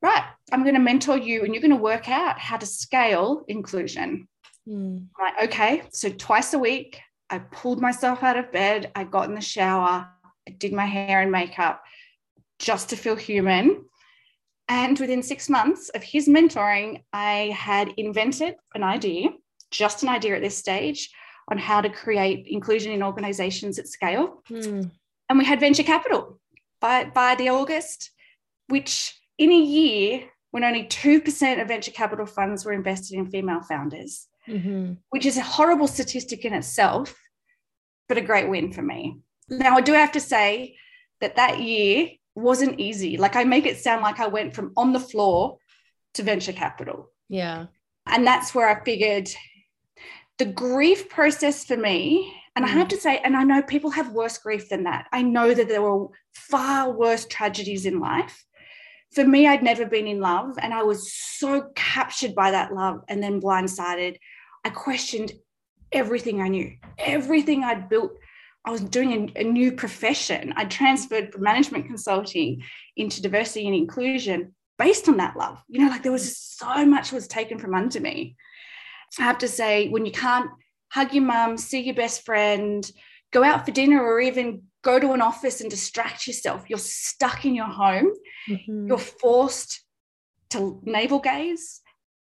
Right, 0.00 0.22
I'm 0.52 0.62
going 0.62 0.76
to 0.76 0.80
mentor 0.80 1.18
you 1.18 1.42
and 1.42 1.52
you're 1.52 1.60
going 1.60 1.72
to 1.72 1.76
work 1.76 2.08
out 2.08 2.38
how 2.38 2.56
to 2.56 2.66
scale 2.66 3.44
inclusion. 3.48 4.28
I'm 5.18 5.24
like, 5.26 5.50
okay. 5.50 5.82
So 5.90 6.08
twice 6.08 6.54
a 6.54 6.58
week, 6.58 7.00
I 7.28 7.40
pulled 7.40 7.80
myself 7.80 8.22
out 8.22 8.38
of 8.38 8.52
bed. 8.52 8.92
I 8.94 9.02
got 9.02 9.28
in 9.28 9.34
the 9.34 9.40
shower. 9.40 10.08
I 10.46 10.50
did 10.56 10.72
my 10.72 10.86
hair 10.86 11.20
and 11.20 11.32
makeup 11.32 11.82
just 12.60 12.90
to 12.90 12.96
feel 12.96 13.16
human. 13.16 13.84
And 14.68 14.98
within 14.98 15.22
six 15.22 15.48
months 15.48 15.88
of 15.90 16.02
his 16.02 16.28
mentoring, 16.28 17.02
I 17.12 17.54
had 17.56 17.94
invented 17.96 18.56
an 18.74 18.82
idea, 18.82 19.30
just 19.70 20.02
an 20.02 20.08
idea 20.10 20.36
at 20.36 20.42
this 20.42 20.56
stage, 20.58 21.10
on 21.50 21.56
how 21.56 21.80
to 21.80 21.88
create 21.88 22.46
inclusion 22.46 22.92
in 22.92 23.02
organizations 23.02 23.78
at 23.78 23.88
scale. 23.88 24.42
Hmm. 24.48 24.82
And 25.30 25.38
we 25.38 25.44
had 25.44 25.60
venture 25.60 25.82
capital 25.82 26.38
by, 26.80 27.04
by 27.04 27.34
the 27.34 27.48
August, 27.48 28.10
which 28.68 29.18
in 29.38 29.50
a 29.50 29.58
year, 29.58 30.24
when 30.50 30.64
only 30.64 30.84
2% 30.84 31.60
of 31.62 31.68
venture 31.68 31.90
capital 31.90 32.26
funds 32.26 32.64
were 32.64 32.72
invested 32.72 33.18
in 33.18 33.30
female 33.30 33.62
founders, 33.62 34.26
Mhm. 34.46 34.96
which 35.10 35.26
is 35.26 35.36
a 35.36 35.42
horrible 35.42 35.86
statistic 35.86 36.44
in 36.44 36.54
itself, 36.54 37.14
but 38.08 38.16
a 38.18 38.22
great 38.22 38.48
win 38.48 38.72
for 38.72 38.80
me. 38.82 39.18
Now, 39.50 39.76
I 39.76 39.82
do 39.82 39.92
have 39.92 40.12
to 40.12 40.20
say 40.20 40.76
that 41.20 41.36
that 41.36 41.60
year 41.60 42.10
wasn't 42.38 42.80
easy. 42.80 43.16
Like, 43.16 43.36
I 43.36 43.44
make 43.44 43.66
it 43.66 43.78
sound 43.78 44.02
like 44.02 44.20
I 44.20 44.26
went 44.26 44.54
from 44.54 44.72
on 44.76 44.92
the 44.92 45.00
floor 45.00 45.58
to 46.14 46.22
venture 46.22 46.52
capital. 46.52 47.10
Yeah. 47.28 47.66
And 48.06 48.26
that's 48.26 48.54
where 48.54 48.68
I 48.68 48.82
figured 48.82 49.28
the 50.38 50.46
grief 50.46 51.08
process 51.08 51.64
for 51.64 51.76
me, 51.76 52.32
and 52.54 52.64
I 52.64 52.68
mm. 52.68 52.72
have 52.72 52.88
to 52.88 52.96
say, 52.96 53.18
and 53.18 53.36
I 53.36 53.42
know 53.42 53.60
people 53.60 53.90
have 53.90 54.12
worse 54.12 54.38
grief 54.38 54.68
than 54.68 54.84
that. 54.84 55.06
I 55.12 55.22
know 55.22 55.52
that 55.52 55.68
there 55.68 55.82
were 55.82 56.08
far 56.32 56.92
worse 56.92 57.26
tragedies 57.26 57.86
in 57.86 57.98
life. 57.98 58.44
For 59.12 59.24
me, 59.24 59.46
I'd 59.46 59.62
never 59.62 59.84
been 59.84 60.06
in 60.06 60.20
love, 60.20 60.56
and 60.60 60.72
I 60.72 60.84
was 60.84 61.12
so 61.12 61.70
captured 61.74 62.34
by 62.34 62.52
that 62.52 62.72
love 62.72 63.00
and 63.08 63.22
then 63.22 63.40
blindsided. 63.40 64.16
I 64.64 64.70
questioned 64.70 65.32
everything 65.90 66.40
I 66.40 66.48
knew, 66.48 66.72
everything 66.98 67.64
I'd 67.64 67.88
built. 67.88 68.12
I 68.68 68.70
was 68.70 68.82
doing 68.82 69.32
a, 69.34 69.40
a 69.40 69.44
new 69.44 69.72
profession. 69.72 70.52
I 70.54 70.66
transferred 70.66 71.32
from 71.32 71.42
management 71.42 71.86
consulting 71.86 72.62
into 72.96 73.22
diversity 73.22 73.66
and 73.66 73.74
inclusion 73.74 74.54
based 74.76 75.08
on 75.08 75.16
that 75.16 75.38
love. 75.38 75.62
You 75.68 75.80
know, 75.80 75.88
like 75.88 76.02
there 76.02 76.12
was 76.12 76.36
so 76.36 76.84
much 76.84 77.10
was 77.10 77.26
taken 77.26 77.58
from 77.58 77.74
under 77.74 77.98
me. 77.98 78.36
I 79.18 79.22
have 79.22 79.38
to 79.38 79.48
say, 79.48 79.88
when 79.88 80.04
you 80.04 80.12
can't 80.12 80.50
hug 80.92 81.14
your 81.14 81.24
mum, 81.24 81.56
see 81.56 81.80
your 81.80 81.94
best 81.94 82.26
friend, 82.26 82.88
go 83.32 83.42
out 83.42 83.64
for 83.64 83.72
dinner, 83.72 84.02
or 84.02 84.20
even 84.20 84.64
go 84.84 85.00
to 85.00 85.12
an 85.12 85.22
office 85.22 85.62
and 85.62 85.70
distract 85.70 86.26
yourself, 86.26 86.68
you're 86.68 86.78
stuck 86.78 87.46
in 87.46 87.54
your 87.54 87.72
home. 87.84 88.12
Mhm. 88.50 88.86
You're 88.86 88.98
forced 88.98 89.82
to 90.50 90.78
navel 90.84 91.20
gaze, 91.20 91.80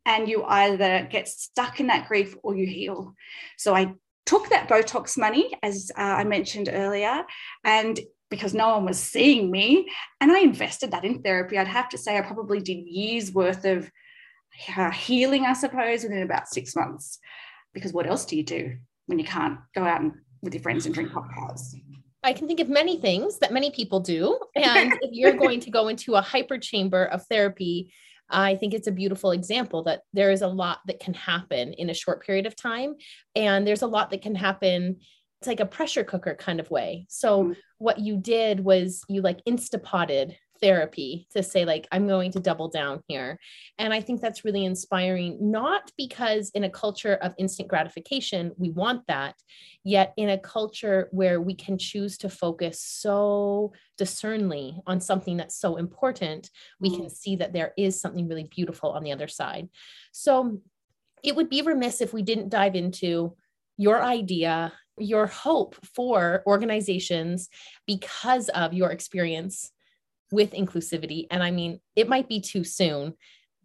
and 0.05 0.27
you 0.27 0.43
either 0.43 1.07
get 1.09 1.29
stuck 1.29 1.79
in 1.79 1.87
that 1.87 2.09
grief 2.09 2.35
or 2.43 2.57
you 2.57 2.67
heal. 2.67 3.15
So 3.57 3.73
I 3.73 3.93
took 4.25 4.49
that 4.49 4.67
Botox 4.67 5.17
money, 5.17 5.51
as 5.61 5.91
uh, 5.97 6.01
I 6.01 6.23
mentioned 6.23 6.69
earlier, 6.71 7.23
and 7.63 7.99
because 8.29 8.53
no 8.53 8.69
one 8.69 8.85
was 8.85 8.99
seeing 8.99 9.51
me, 9.51 9.89
and 10.19 10.31
I 10.31 10.39
invested 10.39 10.91
that 10.91 11.05
in 11.05 11.21
therapy. 11.21 11.57
I'd 11.57 11.67
have 11.67 11.89
to 11.89 11.97
say 11.97 12.17
I 12.17 12.21
probably 12.21 12.59
did 12.59 12.85
years 12.85 13.31
worth 13.31 13.65
of 13.65 13.89
uh, 14.75 14.91
healing, 14.91 15.45
I 15.45 15.53
suppose, 15.53 16.03
within 16.03 16.23
about 16.23 16.47
six 16.47 16.75
months. 16.75 17.19
Because 17.73 17.93
what 17.93 18.07
else 18.07 18.25
do 18.25 18.35
you 18.35 18.43
do 18.43 18.77
when 19.05 19.19
you 19.19 19.25
can't 19.25 19.59
go 19.75 19.83
out 19.83 20.01
and 20.01 20.13
with 20.41 20.53
your 20.53 20.63
friends 20.63 20.85
and 20.85 20.95
drink 20.95 21.11
cocktails? 21.11 21.75
I 22.23 22.33
can 22.33 22.47
think 22.47 22.59
of 22.59 22.69
many 22.69 22.97
things 22.97 23.37
that 23.39 23.53
many 23.53 23.71
people 23.71 23.99
do. 23.99 24.39
And 24.55 24.93
if 25.01 25.11
you're 25.11 25.33
going 25.33 25.59
to 25.61 25.69
go 25.69 25.89
into 25.89 26.15
a 26.15 26.21
hyper 26.21 26.57
chamber 26.57 27.05
of 27.05 27.25
therapy, 27.27 27.93
I 28.29 28.55
think 28.55 28.73
it's 28.73 28.87
a 28.87 28.91
beautiful 28.91 29.31
example 29.31 29.83
that 29.83 30.01
there 30.13 30.31
is 30.31 30.41
a 30.41 30.47
lot 30.47 30.79
that 30.87 30.99
can 30.99 31.13
happen 31.13 31.73
in 31.73 31.89
a 31.89 31.93
short 31.93 32.25
period 32.25 32.45
of 32.45 32.55
time. 32.55 32.95
And 33.35 33.65
there's 33.67 33.81
a 33.83 33.87
lot 33.87 34.09
that 34.11 34.21
can 34.21 34.35
happen. 34.35 34.97
It's 35.41 35.47
like 35.47 35.59
a 35.59 35.65
pressure 35.65 36.03
cooker 36.03 36.35
kind 36.35 36.59
of 36.59 36.71
way. 36.71 37.05
So, 37.09 37.43
Mhm. 37.43 37.55
what 37.77 37.99
you 37.99 38.17
did 38.17 38.61
was 38.61 39.03
you 39.09 39.21
like 39.21 39.43
instapotted 39.45 40.35
therapy 40.61 41.27
to 41.33 41.43
say, 41.43 41.65
like, 41.65 41.87
I'm 41.91 42.07
going 42.07 42.31
to 42.31 42.39
double 42.39 42.69
down 42.69 43.01
here. 43.07 43.39
And 43.77 43.93
I 43.93 44.01
think 44.01 44.21
that's 44.21 44.45
really 44.45 44.65
inspiring, 44.65 45.37
not 45.39 45.91
because 45.97 46.49
in 46.51 46.63
a 46.63 46.69
culture 46.69 47.15
of 47.15 47.33
instant 47.37 47.69
gratification, 47.69 48.51
we 48.57 48.69
want 48.69 49.05
that, 49.07 49.35
yet 49.83 50.13
in 50.17 50.29
a 50.29 50.37
culture 50.37 51.09
where 51.11 51.41
we 51.41 51.53
can 51.53 51.77
choose 51.77 52.17
to 52.19 52.29
focus 52.29 52.81
so 52.81 53.73
discernly 53.97 54.81
on 54.87 54.99
something 55.01 55.37
that's 55.37 55.59
so 55.59 55.77
important, 55.77 56.49
we 56.79 56.89
can 56.89 57.05
mm. 57.05 57.11
see 57.11 57.35
that 57.35 57.53
there 57.53 57.73
is 57.77 57.99
something 57.99 58.27
really 58.27 58.49
beautiful 58.49 58.91
on 58.91 59.03
the 59.03 59.11
other 59.11 59.27
side. 59.27 59.69
So 60.11 60.61
it 61.23 61.35
would 61.35 61.49
be 61.49 61.61
remiss 61.61 62.01
if 62.01 62.13
we 62.13 62.21
didn't 62.21 62.49
dive 62.49 62.75
into 62.75 63.35
your 63.77 64.01
idea, 64.01 64.73
your 64.97 65.27
hope 65.27 65.75
for 65.93 66.43
organizations 66.47 67.49
because 67.85 68.49
of 68.49 68.73
your 68.73 68.91
experience 68.91 69.71
with 70.31 70.51
inclusivity. 70.51 71.27
And 71.31 71.43
I 71.43 71.51
mean, 71.51 71.79
it 71.95 72.09
might 72.09 72.27
be 72.27 72.41
too 72.41 72.63
soon, 72.63 73.13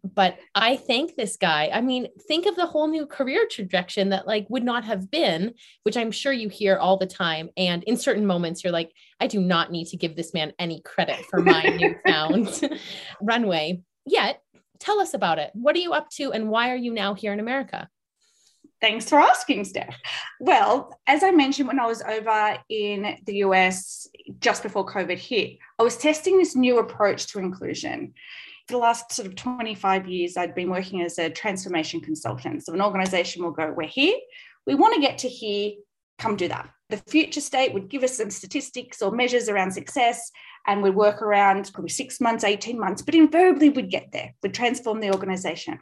but 0.03 0.37
I 0.55 0.77
thank 0.77 1.15
this 1.15 1.37
guy. 1.37 1.69
I 1.71 1.81
mean, 1.81 2.07
think 2.27 2.45
of 2.45 2.55
the 2.55 2.65
whole 2.65 2.87
new 2.87 3.05
career 3.05 3.47
trajectory 3.49 4.03
that 4.05 4.25
like 4.25 4.47
would 4.49 4.63
not 4.63 4.83
have 4.85 5.11
been, 5.11 5.53
which 5.83 5.97
I'm 5.97 6.11
sure 6.11 6.33
you 6.33 6.49
hear 6.49 6.77
all 6.77 6.97
the 6.97 7.05
time. 7.05 7.49
And 7.55 7.83
in 7.83 7.97
certain 7.97 8.25
moments, 8.25 8.63
you're 8.63 8.73
like, 8.73 8.91
I 9.19 9.27
do 9.27 9.39
not 9.39 9.71
need 9.71 9.87
to 9.87 9.97
give 9.97 10.15
this 10.15 10.33
man 10.33 10.53
any 10.57 10.81
credit 10.81 11.23
for 11.29 11.39
my 11.41 11.61
newfound 11.79 12.79
runway. 13.21 13.83
Yet, 14.05 14.41
tell 14.79 14.99
us 14.99 15.13
about 15.13 15.37
it. 15.37 15.51
What 15.53 15.75
are 15.75 15.79
you 15.79 15.93
up 15.93 16.09
to, 16.11 16.31
and 16.31 16.49
why 16.49 16.71
are 16.71 16.75
you 16.75 16.91
now 16.91 17.13
here 17.13 17.33
in 17.33 17.39
America? 17.39 17.87
Thanks 18.81 19.07
for 19.07 19.19
asking, 19.19 19.65
Steph. 19.65 19.95
Well, 20.39 20.99
as 21.05 21.23
I 21.23 21.29
mentioned, 21.29 21.67
when 21.67 21.79
I 21.79 21.85
was 21.85 22.01
over 22.01 22.57
in 22.67 23.15
the 23.25 23.35
US 23.37 24.07
just 24.39 24.63
before 24.63 24.85
COVID 24.85 25.19
hit, 25.19 25.59
I 25.77 25.83
was 25.83 25.97
testing 25.97 26.37
this 26.37 26.55
new 26.55 26.79
approach 26.79 27.27
to 27.27 27.39
inclusion 27.39 28.13
for 28.67 28.73
the 28.73 28.79
last 28.79 29.11
sort 29.11 29.27
of 29.27 29.35
25 29.35 30.07
years, 30.07 30.37
I'd 30.37 30.55
been 30.55 30.69
working 30.69 31.01
as 31.01 31.19
a 31.19 31.29
transformation 31.29 31.99
consultant. 31.99 32.65
So 32.65 32.73
an 32.73 32.81
organization 32.81 33.43
will 33.43 33.51
go, 33.51 33.73
We're 33.75 33.87
here, 33.87 34.15
we 34.65 34.75
want 34.75 34.95
to 34.95 35.01
get 35.01 35.19
to 35.19 35.27
here, 35.27 35.73
come 36.17 36.35
do 36.35 36.47
that. 36.47 36.69
The 36.89 36.97
future 36.97 37.41
state 37.41 37.73
would 37.73 37.89
give 37.89 38.03
us 38.03 38.17
some 38.17 38.29
statistics 38.29 39.01
or 39.01 39.11
measures 39.11 39.49
around 39.49 39.71
success, 39.71 40.31
and 40.67 40.81
we'd 40.81 40.95
work 40.95 41.21
around 41.21 41.71
probably 41.73 41.89
six 41.89 42.21
months, 42.21 42.43
18 42.43 42.79
months, 42.79 43.01
but 43.01 43.15
invariably 43.15 43.69
we'd 43.69 43.91
get 43.91 44.11
there, 44.11 44.33
we'd 44.41 44.53
transform 44.53 44.99
the 44.99 45.11
organization. 45.11 45.79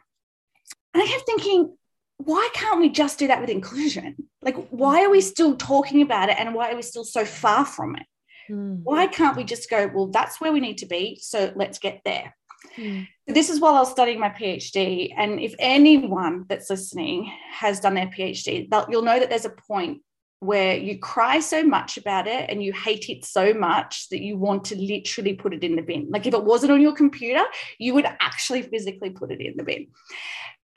And 0.92 1.02
I 1.02 1.06
kept 1.06 1.26
thinking, 1.26 1.76
why 2.24 2.48
can't 2.54 2.80
we 2.80 2.90
just 2.90 3.18
do 3.18 3.26
that 3.28 3.40
with 3.40 3.50
inclusion? 3.50 4.16
Like, 4.42 4.56
why 4.70 5.04
are 5.04 5.10
we 5.10 5.20
still 5.20 5.56
talking 5.56 6.02
about 6.02 6.28
it 6.28 6.38
and 6.38 6.54
why 6.54 6.70
are 6.70 6.76
we 6.76 6.82
still 6.82 7.04
so 7.04 7.24
far 7.24 7.64
from 7.64 7.96
it? 7.96 8.06
Mm. 8.50 8.82
Why 8.82 9.06
can't 9.06 9.36
we 9.36 9.44
just 9.44 9.70
go, 9.70 9.90
well, 9.94 10.08
that's 10.08 10.40
where 10.40 10.52
we 10.52 10.60
need 10.60 10.78
to 10.78 10.86
be, 10.86 11.18
so 11.20 11.52
let's 11.54 11.78
get 11.78 12.00
there? 12.04 12.34
Mm. 12.76 13.06
This 13.26 13.48
is 13.48 13.60
while 13.60 13.74
I 13.74 13.80
was 13.80 13.90
studying 13.90 14.20
my 14.20 14.28
PhD. 14.28 15.14
And 15.16 15.40
if 15.40 15.54
anyone 15.58 16.44
that's 16.48 16.68
listening 16.68 17.32
has 17.52 17.80
done 17.80 17.94
their 17.94 18.08
PhD, 18.08 18.68
you'll 18.90 19.02
know 19.02 19.18
that 19.18 19.30
there's 19.30 19.44
a 19.44 19.50
point 19.50 20.02
where 20.40 20.76
you 20.76 20.98
cry 20.98 21.38
so 21.38 21.62
much 21.62 21.98
about 21.98 22.26
it 22.26 22.48
and 22.48 22.62
you 22.62 22.72
hate 22.72 23.10
it 23.10 23.24
so 23.24 23.52
much 23.52 24.08
that 24.08 24.22
you 24.22 24.38
want 24.38 24.64
to 24.64 24.76
literally 24.76 25.34
put 25.34 25.52
it 25.52 25.62
in 25.62 25.76
the 25.76 25.82
bin. 25.82 26.08
Like 26.10 26.26
if 26.26 26.32
it 26.32 26.44
wasn't 26.44 26.72
on 26.72 26.80
your 26.80 26.94
computer, 26.94 27.44
you 27.78 27.92
would 27.94 28.06
actually 28.20 28.62
physically 28.62 29.10
put 29.10 29.30
it 29.30 29.40
in 29.40 29.56
the 29.56 29.64
bin. 29.64 29.88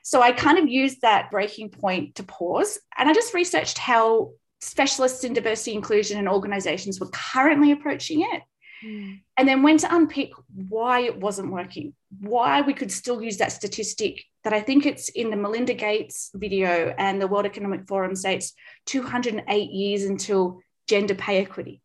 So 0.04 0.20
I 0.20 0.32
kind 0.32 0.58
of 0.58 0.68
used 0.68 1.00
that 1.00 1.30
breaking 1.30 1.70
point 1.70 2.16
to 2.16 2.24
pause 2.24 2.78
and 2.96 3.08
I 3.08 3.14
just 3.14 3.32
researched 3.32 3.78
how 3.78 4.32
specialists 4.60 5.24
in 5.24 5.32
diversity, 5.32 5.74
inclusion, 5.74 6.18
and 6.18 6.28
organizations 6.28 7.00
were 7.00 7.08
currently 7.08 7.72
approaching 7.72 8.20
it. 8.20 8.42
Mm. 8.84 9.20
And 9.38 9.48
then 9.48 9.62
went 9.62 9.80
to 9.80 9.94
unpick 9.94 10.32
why 10.68 11.00
it 11.00 11.18
wasn't 11.18 11.52
working, 11.52 11.94
why 12.20 12.60
we 12.60 12.74
could 12.74 12.92
still 12.92 13.22
use 13.22 13.38
that 13.38 13.52
statistic 13.52 14.22
that 14.42 14.52
I 14.52 14.60
think 14.60 14.84
it's 14.84 15.08
in 15.08 15.30
the 15.30 15.38
Melinda 15.38 15.72
Gates 15.72 16.30
video 16.34 16.94
and 16.98 17.18
the 17.18 17.26
World 17.26 17.46
Economic 17.46 17.88
Forum 17.88 18.14
states 18.14 18.52
208 18.84 19.70
years 19.70 20.04
until 20.04 20.60
gender 20.86 21.14
pay 21.14 21.38
equity. 21.38 21.80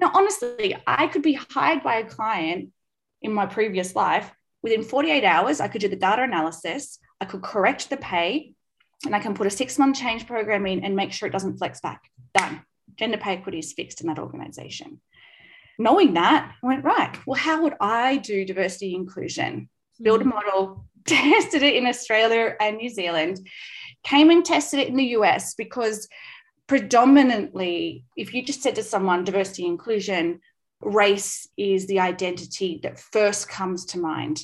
Now, 0.00 0.10
honestly, 0.12 0.76
I 0.88 1.06
could 1.06 1.22
be 1.22 1.38
hired 1.50 1.84
by 1.84 1.98
a 1.98 2.04
client 2.04 2.70
in 3.22 3.32
my 3.32 3.46
previous 3.46 3.94
life. 3.94 4.28
Within 4.60 4.82
48 4.82 5.22
hours, 5.22 5.60
I 5.60 5.68
could 5.68 5.80
do 5.80 5.88
the 5.88 5.94
data 5.94 6.22
analysis, 6.22 6.98
I 7.20 7.24
could 7.24 7.42
correct 7.42 7.90
the 7.90 7.96
pay, 7.96 8.54
and 9.04 9.14
I 9.14 9.20
can 9.20 9.34
put 9.34 9.46
a 9.46 9.50
six 9.50 9.78
month 9.78 9.98
change 9.98 10.26
program 10.26 10.66
in 10.66 10.84
and 10.84 10.96
make 10.96 11.12
sure 11.12 11.28
it 11.28 11.32
doesn't 11.32 11.58
flex 11.58 11.80
back. 11.80 12.02
Done. 12.34 12.62
Gender 12.96 13.18
pay 13.18 13.34
equity 13.34 13.58
is 13.58 13.72
fixed 13.72 14.00
in 14.00 14.08
that 14.08 14.18
organization 14.18 15.00
knowing 15.78 16.14
that, 16.14 16.52
I 16.62 16.66
went, 16.66 16.84
right, 16.84 17.16
well, 17.26 17.38
how 17.38 17.62
would 17.62 17.74
I 17.80 18.16
do 18.16 18.44
diversity 18.44 18.94
inclusion? 18.94 19.68
Build 20.02 20.20
a 20.20 20.24
hmm. 20.24 20.30
model, 20.30 20.84
tested 21.06 21.62
it 21.62 21.76
in 21.76 21.86
Australia 21.86 22.54
and 22.60 22.76
New 22.76 22.90
Zealand, 22.90 23.46
came 24.02 24.30
and 24.30 24.44
tested 24.44 24.80
it 24.80 24.88
in 24.88 24.96
the 24.96 25.16
US 25.18 25.54
because 25.54 26.08
predominantly, 26.66 28.04
if 28.16 28.34
you 28.34 28.42
just 28.42 28.62
said 28.62 28.74
to 28.74 28.82
someone 28.82 29.24
diversity 29.24 29.64
inclusion, 29.64 30.40
race 30.80 31.48
is 31.56 31.86
the 31.86 32.00
identity 32.00 32.80
that 32.82 32.98
first 32.98 33.48
comes 33.48 33.86
to 33.86 33.98
mind. 33.98 34.40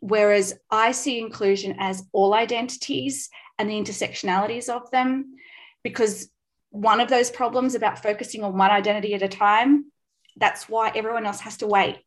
Whereas 0.00 0.54
I 0.70 0.92
see 0.92 1.18
inclusion 1.18 1.76
as 1.78 2.04
all 2.12 2.34
identities 2.34 3.30
and 3.58 3.68
the 3.68 3.74
intersectionalities 3.74 4.68
of 4.68 4.90
them, 4.90 5.36
because 5.82 6.30
one 6.70 7.00
of 7.00 7.08
those 7.08 7.30
problems 7.30 7.74
about 7.74 8.02
focusing 8.02 8.44
on 8.44 8.56
one 8.56 8.70
identity 8.70 9.14
at 9.14 9.22
a 9.22 9.28
time 9.28 9.86
that's 10.38 10.68
why 10.68 10.92
everyone 10.94 11.26
else 11.26 11.40
has 11.40 11.56
to 11.58 11.66
wait. 11.66 11.98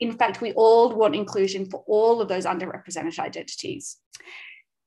In 0.00 0.12
fact, 0.12 0.40
we 0.40 0.52
all 0.52 0.94
want 0.94 1.14
inclusion 1.14 1.66
for 1.66 1.84
all 1.86 2.20
of 2.20 2.28
those 2.28 2.46
underrepresented 2.46 3.18
identities. 3.18 3.96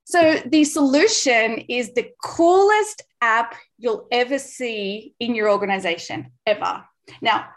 So, 0.03 0.41
the 0.45 0.63
solution 0.63 1.65
is 1.69 1.93
the 1.93 2.11
coolest 2.23 3.03
app 3.21 3.55
you'll 3.77 4.07
ever 4.11 4.39
see 4.39 5.13
in 5.19 5.35
your 5.35 5.49
organization, 5.49 6.31
ever. 6.45 6.85
Now, 7.21 7.49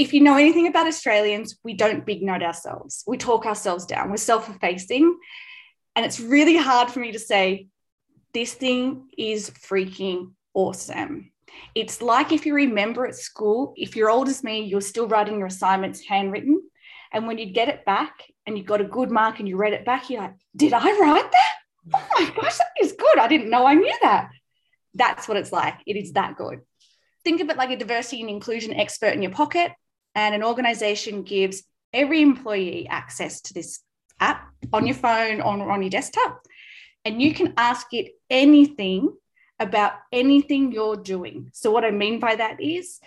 if 0.00 0.14
you 0.14 0.20
know 0.20 0.36
anything 0.36 0.66
about 0.66 0.86
Australians, 0.86 1.58
we 1.62 1.74
don't 1.74 2.06
big 2.06 2.22
note 2.22 2.42
ourselves. 2.42 3.04
We 3.06 3.18
talk 3.18 3.44
ourselves 3.44 3.84
down. 3.84 4.10
We're 4.10 4.16
self 4.16 4.48
effacing. 4.48 5.18
And 5.94 6.06
it's 6.06 6.18
really 6.18 6.56
hard 6.56 6.90
for 6.90 7.00
me 7.00 7.12
to 7.12 7.18
say, 7.18 7.68
this 8.32 8.54
thing 8.54 9.08
is 9.18 9.50
freaking 9.50 10.32
awesome. 10.54 11.32
It's 11.74 12.00
like 12.00 12.32
if 12.32 12.46
you 12.46 12.54
remember 12.54 13.06
at 13.06 13.16
school, 13.16 13.74
if 13.76 13.94
you're 13.94 14.08
old 14.08 14.28
as 14.28 14.42
me, 14.42 14.64
you're 14.64 14.80
still 14.80 15.06
writing 15.06 15.38
your 15.38 15.48
assignments 15.48 16.00
handwritten. 16.00 16.62
And 17.12 17.26
when 17.26 17.38
you 17.38 17.46
get 17.46 17.68
it 17.68 17.84
back 17.84 18.22
and 18.46 18.56
you 18.56 18.64
got 18.64 18.80
a 18.80 18.84
good 18.84 19.10
mark 19.10 19.40
and 19.40 19.48
you 19.48 19.56
read 19.56 19.74
it 19.74 19.84
back, 19.84 20.08
you're 20.08 20.22
like, 20.22 20.36
did 20.56 20.72
I 20.72 20.98
write 20.98 21.30
that? 21.30 21.54
Oh 21.92 22.08
my 22.18 22.30
gosh, 22.40 22.56
that 22.56 22.68
is 22.80 22.92
good. 22.92 23.18
I 23.18 23.28
didn't 23.28 23.50
know 23.50 23.66
I 23.66 23.74
knew 23.74 23.94
that. 24.02 24.30
That's 24.94 25.28
what 25.28 25.36
it's 25.36 25.52
like. 25.52 25.74
It 25.86 25.96
is 25.96 26.12
that 26.12 26.36
good. 26.36 26.60
Think 27.24 27.40
of 27.40 27.50
it 27.50 27.56
like 27.56 27.70
a 27.70 27.76
diversity 27.76 28.22
and 28.22 28.30
inclusion 28.30 28.72
expert 28.72 29.12
in 29.12 29.22
your 29.22 29.32
pocket, 29.32 29.72
and 30.14 30.34
an 30.34 30.42
organization 30.42 31.22
gives 31.22 31.62
every 31.92 32.22
employee 32.22 32.86
access 32.88 33.40
to 33.42 33.54
this 33.54 33.80
app 34.20 34.48
on 34.72 34.86
your 34.86 34.96
phone, 34.96 35.40
on, 35.40 35.60
on 35.60 35.82
your 35.82 35.90
desktop. 35.90 36.42
And 37.04 37.20
you 37.20 37.32
can 37.34 37.54
ask 37.56 37.92
it 37.92 38.12
anything 38.28 39.12
about 39.58 39.92
anything 40.12 40.72
you're 40.72 40.96
doing. 40.96 41.50
So, 41.52 41.70
what 41.70 41.84
I 41.84 41.90
mean 41.90 42.18
by 42.20 42.36
that 42.36 42.60
is 42.60 43.00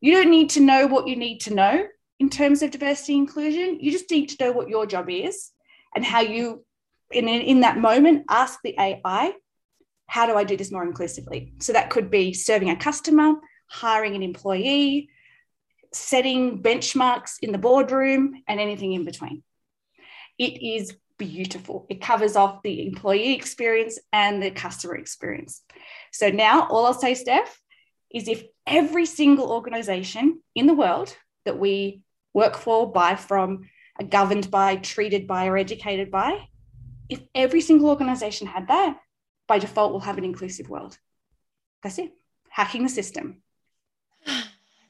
you 0.00 0.12
don't 0.12 0.30
need 0.30 0.50
to 0.50 0.60
know 0.60 0.86
what 0.86 1.08
you 1.08 1.16
need 1.16 1.40
to 1.40 1.54
know 1.54 1.86
in 2.18 2.30
terms 2.30 2.62
of 2.62 2.70
diversity 2.70 3.14
inclusion. 3.14 3.78
You 3.80 3.90
just 3.90 4.10
need 4.10 4.28
to 4.30 4.44
know 4.44 4.52
what 4.52 4.68
your 4.68 4.86
job 4.86 5.08
is 5.08 5.50
and 5.94 6.04
how 6.04 6.20
you, 6.20 6.64
in, 7.10 7.28
in 7.28 7.60
that 7.60 7.78
moment, 7.78 8.24
ask 8.28 8.58
the 8.62 8.74
AI, 8.78 9.32
how 10.06 10.26
do 10.26 10.34
I 10.36 10.44
do 10.44 10.56
this 10.56 10.72
more 10.72 10.84
inclusively? 10.84 11.54
So, 11.60 11.72
that 11.72 11.90
could 11.90 12.10
be 12.10 12.32
serving 12.34 12.70
a 12.70 12.76
customer, 12.76 13.34
hiring 13.68 14.14
an 14.14 14.22
employee, 14.22 15.10
setting 15.92 16.62
benchmarks 16.62 17.36
in 17.40 17.52
the 17.52 17.58
boardroom, 17.58 18.42
and 18.46 18.60
anything 18.60 18.92
in 18.92 19.04
between. 19.04 19.42
It 20.38 20.62
is 20.62 20.96
beautiful. 21.18 21.86
It 21.90 22.00
covers 22.00 22.36
off 22.36 22.62
the 22.62 22.86
employee 22.86 23.34
experience 23.34 23.98
and 24.12 24.42
the 24.42 24.50
customer 24.50 24.96
experience. 24.96 25.62
So 26.12 26.30
now 26.30 26.68
all 26.68 26.86
I'll 26.86 26.94
say, 26.94 27.14
Steph, 27.14 27.60
is 28.12 28.28
if 28.28 28.44
every 28.66 29.04
single 29.04 29.50
organization 29.50 30.40
in 30.54 30.66
the 30.66 30.74
world 30.74 31.14
that 31.44 31.58
we 31.58 32.02
work 32.32 32.56
for, 32.56 32.90
buy 32.90 33.16
from, 33.16 33.68
are 33.98 34.06
governed 34.06 34.50
by, 34.50 34.76
treated 34.76 35.26
by, 35.26 35.48
or 35.48 35.58
educated 35.58 36.10
by, 36.10 36.48
if 37.08 37.20
every 37.34 37.60
single 37.60 37.88
organization 37.88 38.46
had 38.46 38.68
that, 38.68 38.98
by 39.46 39.58
default, 39.58 39.92
we'll 39.92 40.00
have 40.00 40.18
an 40.18 40.24
inclusive 40.24 40.68
world. 40.68 40.98
That's 41.82 41.98
it. 41.98 42.12
Hacking 42.50 42.82
the 42.82 42.88
system. 42.88 43.42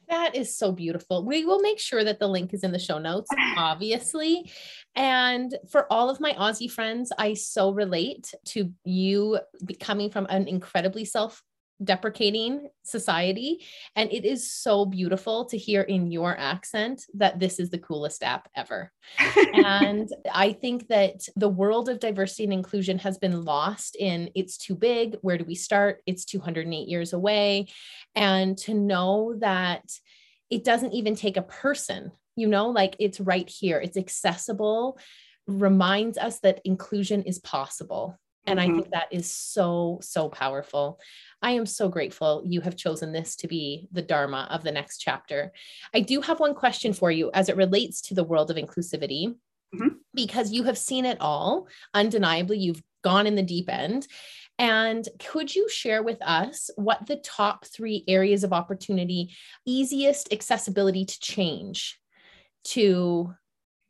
That 0.09 0.35
is 0.35 0.57
so 0.57 0.71
beautiful. 0.71 1.23
We 1.23 1.45
will 1.45 1.59
make 1.59 1.79
sure 1.79 2.03
that 2.03 2.19
the 2.19 2.27
link 2.27 2.53
is 2.53 2.63
in 2.63 2.71
the 2.71 2.79
show 2.79 2.97
notes, 2.97 3.29
obviously. 3.57 4.51
And 4.95 5.55
for 5.71 5.91
all 5.93 6.09
of 6.09 6.19
my 6.19 6.33
Aussie 6.33 6.71
friends, 6.71 7.11
I 7.17 7.35
so 7.35 7.71
relate 7.71 8.33
to 8.47 8.71
you 8.83 9.39
coming 9.79 10.09
from 10.09 10.25
an 10.29 10.47
incredibly 10.47 11.05
self 11.05 11.43
deprecating 11.83 12.69
society. 12.83 13.63
And 13.95 14.11
it 14.11 14.25
is 14.25 14.51
so 14.51 14.85
beautiful 14.85 15.45
to 15.45 15.57
hear 15.57 15.81
in 15.81 16.11
your 16.11 16.37
accent 16.37 17.05
that 17.13 17.39
this 17.39 17.59
is 17.59 17.69
the 17.69 17.77
coolest 17.77 18.23
app 18.23 18.49
ever. 18.55 18.91
and 19.53 20.09
I 20.33 20.53
think 20.53 20.87
that 20.89 21.27
the 21.35 21.49
world 21.49 21.89
of 21.89 21.99
diversity 21.99 22.43
and 22.43 22.53
inclusion 22.53 22.99
has 22.99 23.17
been 23.17 23.43
lost 23.43 23.95
in 23.95 24.29
it's 24.35 24.57
too 24.57 24.75
big. 24.75 25.17
Where 25.21 25.37
do 25.37 25.45
we 25.45 25.55
start? 25.55 26.01
It's 26.05 26.25
208 26.25 26.87
years 26.87 27.13
away. 27.13 27.67
And 28.15 28.57
to 28.59 28.73
know 28.73 29.35
that 29.39 29.83
it 30.49 30.63
doesn't 30.63 30.93
even 30.93 31.15
take 31.15 31.37
a 31.37 31.43
person, 31.43 32.11
you 32.35 32.47
know, 32.47 32.69
like 32.69 32.95
it's 32.99 33.19
right 33.19 33.47
here, 33.47 33.79
it's 33.79 33.97
accessible, 33.97 34.97
reminds 35.47 36.17
us 36.17 36.39
that 36.39 36.61
inclusion 36.65 37.23
is 37.23 37.39
possible. 37.39 38.19
And 38.49 38.59
mm-hmm. 38.59 38.71
I 38.71 38.73
think 38.73 38.89
that 38.91 39.07
is 39.11 39.33
so, 39.33 39.99
so 40.01 40.27
powerful. 40.29 40.99
I 41.41 41.51
am 41.51 41.65
so 41.65 41.87
grateful 41.87 42.43
you 42.45 42.61
have 42.61 42.75
chosen 42.75 43.11
this 43.11 43.35
to 43.37 43.47
be 43.47 43.87
the 43.91 44.01
Dharma 44.01 44.47
of 44.49 44.63
the 44.63 44.71
next 44.71 44.97
chapter. 44.97 45.51
I 45.93 46.01
do 46.01 46.19
have 46.21 46.39
one 46.39 46.55
question 46.55 46.93
for 46.93 47.11
you 47.11 47.31
as 47.33 47.47
it 47.47 47.55
relates 47.55 48.01
to 48.03 48.13
the 48.13 48.23
world 48.23 48.51
of 48.51 48.57
inclusivity. 48.57 49.35
Mm-hmm. 49.71 49.97
because 50.15 50.51
you 50.51 50.63
have 50.63 50.79
seen 50.79 51.05
it 51.05 51.21
all. 51.21 51.67
Undeniably, 51.93 52.57
you've 52.57 52.81
gone 53.03 53.27
in 53.27 53.35
the 53.35 53.43
deep 53.43 53.69
end. 53.69 54.07
And 54.57 55.07
could 55.19 55.55
you 55.55 55.69
share 55.69 56.01
with 56.01 56.17
us 56.23 56.71
what 56.75 57.05
the 57.05 57.17
top 57.17 57.65
three 57.65 58.03
areas 58.07 58.43
of 58.43 58.51
opportunity, 58.51 59.35
easiest 59.67 60.33
accessibility 60.33 61.05
to 61.05 61.19
change 61.19 61.99
to 62.65 63.33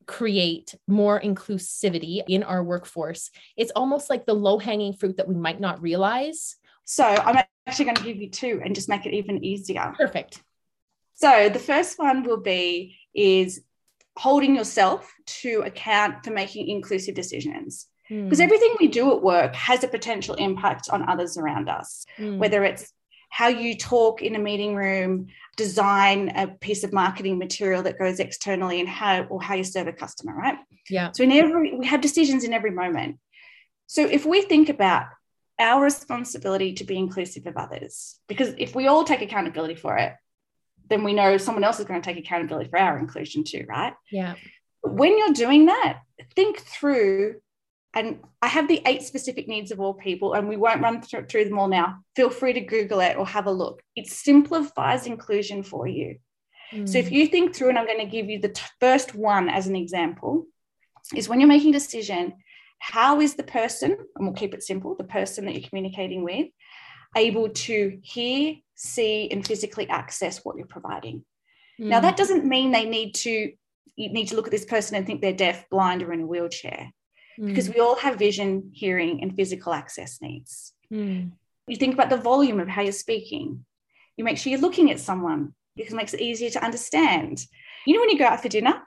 create 0.09 0.73
more 0.87 1.21
inclusivity 1.21 2.23
in 2.27 2.41
our 2.43 2.63
workforce? 2.63 3.29
It's 3.55 3.71
almost 3.75 4.09
like 4.09 4.25
the 4.25 4.33
low 4.33 4.57
hanging 4.57 4.93
fruit 4.93 5.17
that 5.17 5.27
we 5.27 5.35
might 5.35 5.59
not 5.59 5.81
realize. 5.81 6.55
So 6.83 7.05
I'm 7.05 7.37
actually 7.67 7.85
going 7.85 7.97
to 7.97 8.03
give 8.03 8.17
you 8.17 8.31
two 8.31 8.61
and 8.65 8.73
just 8.73 8.89
make 8.89 9.05
it 9.05 9.13
even 9.13 9.45
easier. 9.45 9.93
Perfect. 9.95 10.41
So 11.13 11.49
the 11.49 11.59
first 11.59 11.99
one 11.99 12.23
will 12.23 12.41
be 12.41 12.97
is 13.13 13.61
holding 14.17 14.55
yourself 14.55 15.13
to 15.43 15.61
account 15.61 16.25
for 16.25 16.31
making 16.31 16.67
inclusive 16.67 17.13
decisions. 17.13 17.85
Because 18.09 18.39
mm. 18.39 18.43
everything 18.43 18.75
we 18.79 18.87
do 18.87 19.11
at 19.15 19.21
work 19.21 19.53
has 19.53 19.83
a 19.83 19.87
potential 19.87 20.33
impact 20.35 20.89
on 20.89 21.07
others 21.07 21.37
around 21.37 21.69
us, 21.69 22.05
mm. 22.17 22.39
whether 22.39 22.63
it's 22.63 22.91
how 23.29 23.47
you 23.47 23.77
talk 23.77 24.21
in 24.21 24.35
a 24.35 24.39
meeting 24.39 24.75
room, 24.75 25.27
design 25.55 26.29
a 26.35 26.47
piece 26.47 26.83
of 26.83 26.91
marketing 26.91 27.37
material 27.37 27.83
that 27.83 27.99
goes 27.99 28.19
externally, 28.19 28.79
and 28.79 28.89
how 28.89 29.23
or 29.23 29.41
how 29.41 29.55
you 29.55 29.63
serve 29.63 29.87
a 29.87 29.93
customer, 29.93 30.35
right? 30.35 30.57
Yeah. 30.89 31.11
So 31.13 31.23
in 31.23 31.31
every 31.31 31.75
we 31.75 31.85
have 31.85 32.01
decisions 32.01 32.43
in 32.43 32.53
every 32.53 32.71
moment. 32.71 33.19
So 33.87 34.05
if 34.05 34.25
we 34.25 34.41
think 34.41 34.69
about 34.69 35.07
our 35.59 35.83
responsibility 35.83 36.73
to 36.73 36.83
be 36.83 36.97
inclusive 36.97 37.45
of 37.47 37.57
others, 37.57 38.17
because 38.27 38.53
if 38.57 38.75
we 38.75 38.87
all 38.87 39.03
take 39.03 39.21
accountability 39.21 39.75
for 39.75 39.97
it, 39.97 40.13
then 40.89 41.03
we 41.03 41.13
know 41.13 41.37
someone 41.37 41.63
else 41.63 41.79
is 41.79 41.85
going 41.85 42.01
to 42.01 42.05
take 42.05 42.23
accountability 42.23 42.69
for 42.69 42.79
our 42.79 42.97
inclusion 42.97 43.43
too, 43.43 43.65
right? 43.67 43.93
Yeah. 44.11 44.35
When 44.81 45.17
you're 45.17 45.33
doing 45.33 45.67
that, 45.67 45.99
think 46.35 46.59
through, 46.59 47.41
and 47.93 48.19
I 48.41 48.47
have 48.47 48.67
the 48.67 48.81
eight 48.85 49.03
specific 49.03 49.47
needs 49.47 49.71
of 49.71 49.79
all 49.79 49.93
people, 49.93 50.33
and 50.33 50.47
we 50.47 50.57
won't 50.57 50.81
run 50.81 51.01
through, 51.01 51.25
through 51.25 51.45
them 51.45 51.57
all 51.57 51.67
now. 51.67 52.03
Feel 52.15 52.29
free 52.29 52.53
to 52.53 52.61
Google 52.61 52.99
it 52.99 53.17
or 53.17 53.25
have 53.25 53.47
a 53.47 53.51
look. 53.51 53.81
It 53.95 54.07
simplifies 54.07 55.07
inclusion 55.07 55.63
for 55.63 55.87
you. 55.87 56.17
Mm. 56.71 56.87
So 56.87 56.99
if 56.99 57.11
you 57.11 57.27
think 57.27 57.55
through, 57.55 57.69
and 57.69 57.79
I'm 57.79 57.87
going 57.87 57.99
to 57.99 58.05
give 58.05 58.29
you 58.29 58.39
the 58.39 58.49
t- 58.49 58.61
first 58.79 59.15
one 59.15 59.49
as 59.49 59.67
an 59.67 59.75
example, 59.75 60.45
is 61.15 61.27
when 61.27 61.39
you're 61.39 61.49
making 61.49 61.71
a 61.71 61.79
decision, 61.79 62.33
how 62.77 63.21
is 63.21 63.33
the 63.33 63.43
person, 63.43 63.91
and 63.91 64.25
we'll 64.25 64.33
keep 64.35 64.53
it 64.53 64.63
simple, 64.63 64.95
the 64.95 65.03
person 65.03 65.45
that 65.45 65.55
you're 65.55 65.67
communicating 65.67 66.23
with, 66.23 66.47
able 67.15 67.49
to 67.49 67.97
hear, 68.03 68.55
see, 68.75 69.29
and 69.31 69.45
physically 69.45 69.89
access 69.89 70.45
what 70.45 70.57
you're 70.57 70.67
providing. 70.67 71.25
Mm. 71.81 71.87
Now, 71.87 72.01
that 72.01 72.17
doesn't 72.17 72.45
mean 72.45 72.71
they 72.71 72.85
need 72.85 73.15
to, 73.15 73.51
you 73.95 74.13
need 74.13 74.27
to 74.27 74.35
look 74.35 74.45
at 74.45 74.51
this 74.51 74.65
person 74.65 74.95
and 74.95 75.07
think 75.07 75.21
they're 75.21 75.33
deaf, 75.33 75.67
blind, 75.71 76.03
or 76.03 76.13
in 76.13 76.21
a 76.21 76.27
wheelchair, 76.27 76.91
mm. 77.39 77.47
because 77.47 77.69
we 77.69 77.79
all 77.79 77.95
have 77.95 78.19
vision, 78.19 78.71
hearing, 78.73 79.21
and 79.21 79.35
physical 79.35 79.73
access 79.73 80.21
needs. 80.21 80.73
Mm. 80.91 81.31
You 81.67 81.77
think 81.77 81.93
about 81.93 82.09
the 82.09 82.17
volume 82.17 82.59
of 82.59 82.67
how 82.67 82.81
you're 82.81 82.91
speaking. 82.91 83.65
You 84.17 84.23
make 84.23 84.37
sure 84.37 84.51
you're 84.51 84.61
looking 84.61 84.91
at 84.91 84.99
someone 84.99 85.53
because 85.75 85.93
it 85.93 85.97
makes 85.97 86.13
it 86.13 86.21
easier 86.21 86.49
to 86.51 86.63
understand. 86.63 87.45
You 87.85 87.93
know, 87.93 88.01
when 88.01 88.09
you 88.09 88.17
go 88.17 88.25
out 88.25 88.41
for 88.41 88.49
dinner 88.49 88.81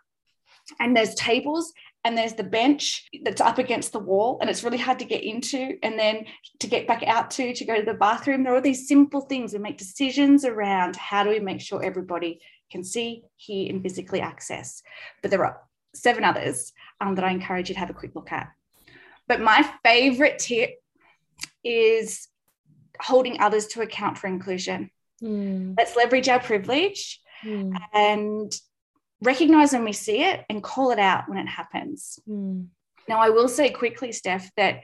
and 0.81 0.97
there's 0.97 1.15
tables 1.15 1.73
and 2.05 2.19
there's 2.19 2.35
the 2.35 2.45
bench 2.45 3.09
that's 3.25 3.41
up 3.41 3.59
against 3.59 3.93
the 3.93 3.99
wall 3.99 4.39
and 4.41 4.51
it's 4.51 4.65
really 4.65 4.79
hard 4.79 4.99
to 4.99 5.05
get 5.05 5.23
into 5.23 5.77
and 5.83 5.99
then 5.99 6.27
to 6.61 6.67
get 6.67 6.87
back 6.87 7.03
out 7.05 7.31
to 7.31 7.55
to 7.55 7.65
go 7.65 7.77
to 7.77 7.85
the 7.85 7.95
bathroom 7.95 8.43
there 8.43 8.53
are 8.53 8.57
all 8.57 8.63
these 8.63 8.89
simple 8.89 9.21
things 9.23 9.53
we 9.53 9.59
make 9.59 9.79
decisions 9.79 10.45
around 10.45 10.97
how 10.97 11.23
do 11.23 11.31
we 11.31 11.41
make 11.41 11.61
sure 11.61 11.83
everybody 11.83 12.41
can 12.71 12.83
see 12.83 13.23
hear 13.37 13.71
and 13.71 13.83
physically 13.83 14.21
access 14.21 14.83
but 15.21 15.31
there 15.31 15.45
are 15.45 15.61
seven 15.95 16.25
others 16.25 16.73
um, 17.03 17.15
that 17.15 17.25
i 17.25 17.31
encourage 17.31 17.69
you 17.69 17.75
to 17.75 17.81
have 17.81 17.91
a 17.91 17.95
quick 17.95 18.15
look 18.15 18.33
at 18.33 18.49
but 19.29 19.41
my 19.41 19.69
favorite 19.85 20.39
tip 20.39 20.75
is 21.65 22.29
holding 23.01 23.41
others 23.41 23.67
to 23.67 23.83
account 23.83 24.17
for 24.19 24.27
inclusion 24.27 24.91
mm. 25.23 25.75
let's 25.77 25.97
leverage 25.97 26.29
our 26.29 26.41
privilege 26.41 27.21
mm. 27.45 27.73
and 27.93 28.53
recognize 29.23 29.73
when 29.73 29.85
we 29.85 29.93
see 29.93 30.23
it 30.23 30.45
and 30.51 30.63
call 30.63 30.91
it 30.91 30.99
out 30.99 31.29
when 31.29 31.39
it 31.39 31.47
happens. 31.47 32.19
Mm. 32.29 32.67
Now, 33.09 33.21
I 33.21 33.31
will 33.31 33.49
say 33.49 33.71
quickly, 33.71 34.13
Steph, 34.13 34.51
that 34.57 34.83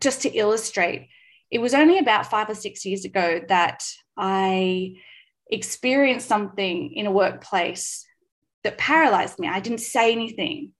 just 0.00 0.22
to 0.22 0.30
illustrate, 0.30 1.08
it 1.50 1.58
was 1.58 1.74
only 1.74 1.98
about 1.98 2.30
five 2.30 2.48
or 2.48 2.54
six 2.54 2.84
years 2.84 3.04
ago 3.04 3.40
that 3.48 3.84
I 4.16 4.94
experienced 5.50 6.26
something 6.26 6.92
in 6.92 7.06
a 7.06 7.12
workplace 7.12 8.04
that 8.64 8.78
paralyzed 8.78 9.38
me. 9.38 9.48
I 9.48 9.60
didn't 9.60 9.78
say 9.78 10.12
anything. 10.12 10.72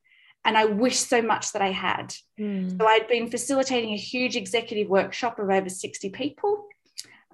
And 0.47 0.57
I 0.57 0.65
wish 0.65 0.99
so 0.99 1.21
much 1.21 1.53
that 1.53 1.61
I 1.61 1.73
had. 1.73 2.15
Mm. 2.41 2.79
So 2.79 2.87
I'd 2.87 3.09
been 3.09 3.29
facilitating 3.31 3.93
a 3.93 3.99
huge 3.99 4.37
executive 4.37 4.89
workshop 4.89 5.39
of 5.39 5.51
over 5.51 5.69
60 5.69 6.09
people 6.11 6.67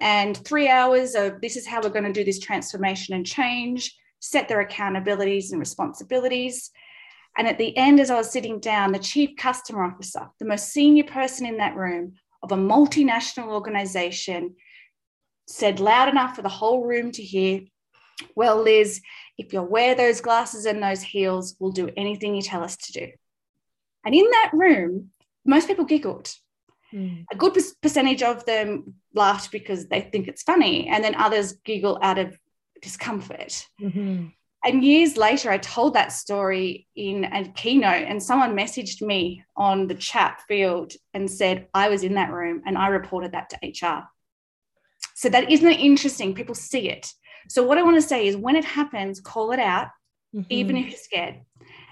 and 0.01 0.37
three 0.37 0.69
hours 0.69 1.15
of 1.15 1.41
this 1.41 1.57
is 1.57 1.65
how 1.65 1.81
we're 1.81 1.91
going 1.91 2.05
to 2.05 2.13
do 2.13 2.25
this 2.25 2.41
transformation 2.41 3.15
and 3.15 3.25
change 3.25 3.97
set 4.19 4.49
their 4.49 4.65
accountabilities 4.65 5.51
and 5.51 5.61
responsibilities. 5.61 6.71
And 7.37 7.49
at 7.49 7.59
the 7.59 7.77
end, 7.77 7.99
as 7.99 8.11
I 8.11 8.17
was 8.17 8.31
sitting 8.31 8.61
down, 8.61 8.93
the 8.93 8.99
chief 8.99 9.31
customer 9.37 9.83
officer, 9.83 10.29
the 10.39 10.45
most 10.45 10.71
senior 10.71 11.05
person 11.05 11.45
in 11.45 11.57
that 11.59 11.77
room 11.77 12.15
of 12.43 12.53
a 12.53 12.57
multinational 12.57 13.49
organization, 13.49 14.55
said 15.49 15.81
loud 15.81 16.09
enough 16.09 16.37
for 16.37 16.43
the 16.43 16.49
whole 16.49 16.85
room 16.85 17.11
to 17.13 17.23
hear, 17.23 17.63
Well, 18.35 18.63
Liz, 18.63 19.01
if 19.39 19.53
you'll 19.53 19.67
wear 19.67 19.95
those 19.95 20.21
glasses 20.21 20.67
and 20.67 20.83
those 20.83 21.03
heels, 21.03 21.57
we'll 21.59 21.73
do 21.73 21.91
anything 21.97 22.35
you 22.35 22.43
tell 22.43 22.63
us 22.63 22.77
to 22.77 22.93
do. 22.93 23.09
And 24.05 24.15
in 24.15 24.29
that 24.31 24.51
room, 24.53 25.11
most 25.45 25.69
people 25.69 25.85
giggled. 25.85 26.33
Mm. 26.93 27.25
A 27.33 27.37
good 27.37 27.57
percentage 27.81 28.23
of 28.23 28.45
them 28.45 28.95
laughed 29.15 29.51
because 29.51 29.89
they 29.89 30.01
think 30.01 30.29
it's 30.29 30.43
funny, 30.43 30.89
and 30.89 31.03
then 31.03 31.15
others 31.15 31.55
giggle 31.65 31.99
out 32.03 32.19
of 32.19 32.39
discomfort. 32.83 33.67
Mm-hmm. 33.81 34.27
And 34.65 34.85
years 34.85 35.17
later, 35.17 35.51
I 35.51 35.59
told 35.59 35.95
that 35.95 36.13
story 36.13 36.87
in 36.95 37.25
a 37.25 37.49
keynote, 37.49 38.07
and 38.07 38.23
someone 38.23 38.57
messaged 38.57 39.03
me 39.03 39.45
on 39.57 39.89
the 39.89 39.95
chat 39.95 40.43
field 40.47 40.93
and 41.15 41.29
said, 41.29 41.67
I 41.75 41.89
was 41.89 42.05
in 42.05 42.15
that 42.15 42.31
room 42.31 42.63
and 42.65 42.79
I 42.79 42.89
reported 42.89 43.33
that 43.33 43.51
to 43.51 43.59
HR. 43.65 44.05
So 45.15 45.29
that 45.31 45.51
isn't 45.51 45.69
it 45.69 45.81
interesting? 45.81 46.35
People 46.35 46.55
see 46.55 46.89
it. 46.89 47.13
So 47.49 47.63
what 47.63 47.79
I 47.79 47.83
want 47.83 47.97
to 47.97 48.03
say 48.03 48.27
is 48.27 48.37
when 48.37 48.57
it 48.57 48.65
happens, 48.65 49.21
call 49.21 49.53
it 49.53 49.59
out, 49.59 49.89
mm-hmm. 50.35 50.47
even 50.51 50.77
if 50.77 50.89
you're 50.89 50.99
scared. 50.99 51.41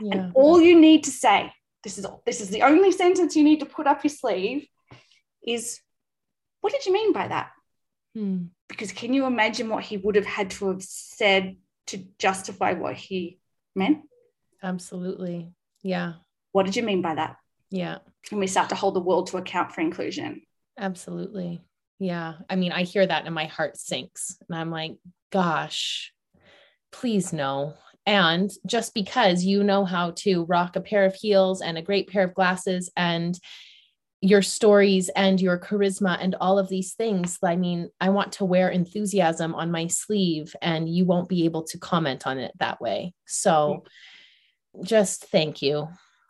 Yeah. 0.00 0.12
And 0.12 0.32
all 0.34 0.60
you 0.60 0.78
need 0.78 1.04
to 1.04 1.10
say, 1.10 1.52
this 1.82 1.98
is 1.98 2.06
this 2.26 2.40
is 2.40 2.50
the 2.50 2.62
only 2.62 2.92
sentence 2.92 3.36
you 3.36 3.44
need 3.44 3.60
to 3.60 3.66
put 3.66 3.86
up 3.86 4.04
your 4.04 4.10
sleeve, 4.10 4.66
is 5.46 5.80
what 6.60 6.72
did 6.72 6.84
you 6.86 6.92
mean 6.92 7.12
by 7.12 7.28
that? 7.28 7.50
Hmm. 8.14 8.44
Because 8.68 8.92
can 8.92 9.14
you 9.14 9.26
imagine 9.26 9.68
what 9.68 9.84
he 9.84 9.96
would 9.96 10.16
have 10.16 10.26
had 10.26 10.50
to 10.52 10.68
have 10.68 10.82
said 10.82 11.56
to 11.88 12.04
justify 12.18 12.74
what 12.74 12.94
he 12.94 13.38
meant? 13.74 14.02
Absolutely. 14.62 15.52
Yeah. 15.82 16.14
What 16.52 16.66
did 16.66 16.76
you 16.76 16.82
mean 16.82 17.02
by 17.02 17.14
that? 17.14 17.36
Yeah. 17.70 17.98
And 18.30 18.40
we 18.40 18.46
start 18.46 18.68
to 18.70 18.74
hold 18.74 18.94
the 18.94 19.00
world 19.00 19.28
to 19.28 19.38
account 19.38 19.72
for 19.72 19.80
inclusion. 19.80 20.42
Absolutely. 20.78 21.60
Yeah. 22.00 22.34
I 22.48 22.56
mean, 22.56 22.72
I 22.72 22.82
hear 22.82 23.06
that 23.06 23.26
and 23.26 23.34
my 23.34 23.44
heart 23.44 23.76
sinks. 23.76 24.36
And 24.48 24.58
I'm 24.58 24.70
like, 24.70 24.96
gosh, 25.30 26.12
please 26.90 27.32
no. 27.32 27.74
And 28.06 28.50
just 28.66 28.94
because 28.94 29.44
you 29.44 29.62
know 29.62 29.84
how 29.84 30.12
to 30.16 30.44
rock 30.46 30.74
a 30.74 30.80
pair 30.80 31.04
of 31.04 31.14
heels 31.14 31.60
and 31.60 31.76
a 31.76 31.82
great 31.82 32.08
pair 32.08 32.24
of 32.24 32.34
glasses 32.34 32.90
and 32.96 33.38
your 34.22 34.42
stories 34.42 35.10
and 35.10 35.40
your 35.40 35.58
charisma 35.58 36.18
and 36.20 36.34
all 36.40 36.58
of 36.58 36.68
these 36.68 36.94
things. 36.94 37.38
I 37.42 37.56
mean, 37.56 37.90
I 38.00 38.10
want 38.10 38.32
to 38.32 38.44
wear 38.44 38.68
enthusiasm 38.68 39.54
on 39.54 39.70
my 39.70 39.86
sleeve, 39.86 40.54
and 40.60 40.88
you 40.88 41.06
won't 41.06 41.28
be 41.28 41.46
able 41.46 41.62
to 41.64 41.78
comment 41.78 42.26
on 42.26 42.38
it 42.38 42.52
that 42.58 42.80
way. 42.80 43.14
So, 43.26 43.84
just 44.82 45.24
thank 45.26 45.62
you. 45.62 45.88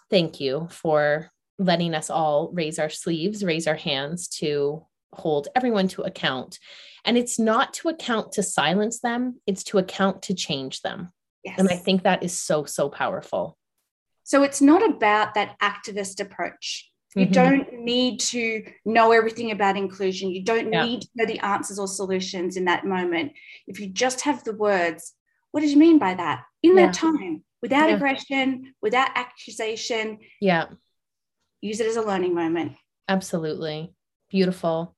Thank 0.08 0.40
you 0.40 0.68
for 0.70 1.30
letting 1.58 1.94
us 1.94 2.10
all 2.10 2.50
raise 2.52 2.78
our 2.78 2.90
sleeves, 2.90 3.44
raise 3.44 3.66
our 3.66 3.74
hands 3.74 4.28
to 4.28 4.86
hold 5.12 5.48
everyone 5.54 5.88
to 5.88 6.02
account. 6.02 6.58
And 7.04 7.16
it's 7.16 7.38
not 7.38 7.74
to 7.74 7.88
account 7.88 8.32
to 8.32 8.42
silence 8.42 9.00
them, 9.00 9.40
it's 9.46 9.64
to 9.64 9.78
account 9.78 10.22
to 10.22 10.34
change 10.34 10.82
them. 10.82 11.10
Yes. 11.44 11.58
And 11.58 11.68
I 11.68 11.76
think 11.76 12.02
that 12.02 12.22
is 12.22 12.38
so, 12.38 12.64
so 12.64 12.88
powerful. 12.88 13.56
So 14.24 14.42
it's 14.42 14.60
not 14.60 14.88
about 14.88 15.34
that 15.34 15.58
activist 15.60 16.20
approach. 16.20 16.90
You 17.16 17.24
mm-hmm. 17.24 17.32
don't 17.32 17.72
need 17.80 18.20
to 18.20 18.64
know 18.84 19.10
everything 19.10 19.50
about 19.50 19.76
inclusion. 19.76 20.30
You 20.30 20.44
don't 20.44 20.72
yeah. 20.72 20.84
need 20.84 21.02
to 21.02 21.08
know 21.16 21.26
the 21.26 21.40
answers 21.40 21.78
or 21.78 21.88
solutions 21.88 22.56
in 22.56 22.66
that 22.66 22.84
moment. 22.84 23.32
If 23.66 23.80
you 23.80 23.88
just 23.88 24.20
have 24.20 24.44
the 24.44 24.52
words, 24.52 25.14
what 25.50 25.60
did 25.60 25.70
you 25.70 25.76
mean 25.76 25.98
by 25.98 26.14
that? 26.14 26.44
In 26.62 26.76
yeah. 26.76 26.86
that 26.86 26.94
time, 26.94 27.42
without 27.62 27.88
yeah. 27.88 27.96
aggression, 27.96 28.74
without 28.80 29.10
accusation. 29.16 30.18
Yeah. 30.40 30.66
Use 31.60 31.80
it 31.80 31.88
as 31.88 31.96
a 31.96 32.02
learning 32.02 32.34
moment. 32.34 32.74
Absolutely. 33.08 33.92
Beautiful. 34.30 34.94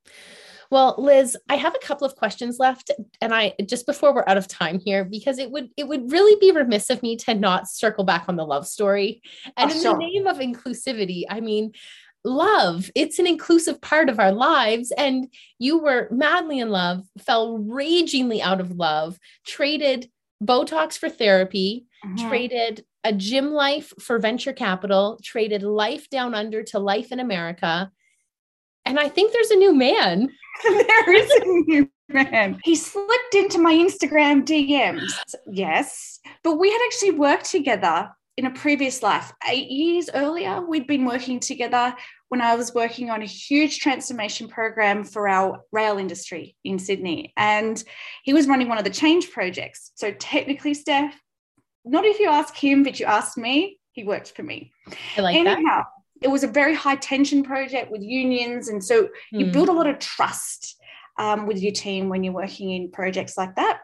Well, 0.70 0.94
Liz, 0.96 1.36
I 1.50 1.56
have 1.56 1.74
a 1.74 1.86
couple 1.86 2.06
of 2.06 2.16
questions 2.16 2.58
left 2.58 2.90
and 3.20 3.34
I 3.34 3.52
just 3.66 3.84
before 3.84 4.14
we're 4.14 4.24
out 4.26 4.38
of 4.38 4.48
time 4.48 4.78
here 4.78 5.04
because 5.04 5.38
it 5.38 5.50
would 5.50 5.68
it 5.76 5.86
would 5.86 6.10
really 6.10 6.34
be 6.40 6.50
remiss 6.50 6.88
of 6.88 7.02
me 7.02 7.14
to 7.16 7.34
not 7.34 7.68
circle 7.68 8.04
back 8.04 8.24
on 8.26 8.36
the 8.36 8.46
love 8.46 8.66
story. 8.66 9.20
And 9.58 9.70
oh, 9.70 9.74
in 9.74 9.82
sure. 9.82 9.92
the 9.92 9.98
name 9.98 10.26
of 10.26 10.38
inclusivity, 10.38 11.24
I 11.28 11.40
mean, 11.40 11.72
love 12.24 12.90
it's 12.94 13.18
an 13.18 13.26
inclusive 13.26 13.80
part 13.80 14.08
of 14.08 14.20
our 14.20 14.32
lives 14.32 14.92
and 14.92 15.26
you 15.58 15.78
were 15.78 16.08
madly 16.10 16.60
in 16.60 16.70
love 16.70 17.02
fell 17.18 17.58
ragingly 17.58 18.40
out 18.40 18.60
of 18.60 18.70
love 18.70 19.18
traded 19.44 20.08
botox 20.42 20.96
for 20.96 21.08
therapy 21.08 21.84
mm-hmm. 22.04 22.28
traded 22.28 22.84
a 23.02 23.12
gym 23.12 23.50
life 23.50 23.92
for 24.00 24.20
venture 24.20 24.52
capital 24.52 25.18
traded 25.22 25.64
life 25.64 26.08
down 26.10 26.32
under 26.32 26.62
to 26.62 26.78
life 26.78 27.10
in 27.10 27.18
america 27.18 27.90
and 28.84 28.98
i 28.98 29.08
think 29.08 29.32
there's 29.32 29.50
a 29.50 29.56
new 29.56 29.74
man 29.74 30.28
there 30.62 31.12
is 31.12 31.30
a 31.30 31.44
new 31.44 31.90
man 32.08 32.58
he 32.64 32.76
slipped 32.76 33.34
into 33.34 33.58
my 33.58 33.74
instagram 33.74 34.44
dms 34.44 35.12
yes 35.50 36.20
but 36.44 36.56
we 36.56 36.70
had 36.70 36.80
actually 36.86 37.12
worked 37.12 37.46
together 37.46 38.10
in 38.36 38.46
a 38.46 38.50
previous 38.50 39.02
life, 39.02 39.32
eight 39.48 39.70
years 39.70 40.08
earlier, 40.14 40.60
we'd 40.62 40.86
been 40.86 41.04
working 41.04 41.38
together 41.38 41.94
when 42.28 42.40
I 42.40 42.54
was 42.54 42.72
working 42.72 43.10
on 43.10 43.20
a 43.20 43.26
huge 43.26 43.78
transformation 43.80 44.48
program 44.48 45.04
for 45.04 45.28
our 45.28 45.60
rail 45.70 45.98
industry 45.98 46.56
in 46.64 46.78
Sydney. 46.78 47.32
And 47.36 47.82
he 48.24 48.32
was 48.32 48.48
running 48.48 48.68
one 48.68 48.78
of 48.78 48.84
the 48.84 48.90
change 48.90 49.30
projects. 49.30 49.92
So, 49.96 50.12
technically, 50.12 50.72
Steph, 50.72 51.14
not 51.84 52.06
if 52.06 52.18
you 52.20 52.28
ask 52.28 52.56
him, 52.56 52.82
but 52.82 52.98
you 52.98 53.06
asked 53.06 53.36
me, 53.36 53.78
he 53.92 54.04
worked 54.04 54.32
for 54.34 54.42
me. 54.42 54.72
I 55.16 55.20
like 55.20 55.36
Anyhow, 55.36 55.54
that. 55.54 55.84
It 56.22 56.28
was 56.28 56.44
a 56.44 56.48
very 56.48 56.74
high 56.74 56.96
tension 56.96 57.42
project 57.42 57.90
with 57.90 58.02
unions. 58.02 58.68
And 58.68 58.82
so, 58.82 59.08
you 59.30 59.46
mm. 59.46 59.52
build 59.52 59.68
a 59.68 59.72
lot 59.72 59.86
of 59.86 59.98
trust 59.98 60.76
um, 61.18 61.46
with 61.46 61.58
your 61.58 61.72
team 61.72 62.08
when 62.08 62.24
you're 62.24 62.32
working 62.32 62.70
in 62.70 62.90
projects 62.90 63.36
like 63.36 63.56
that. 63.56 63.80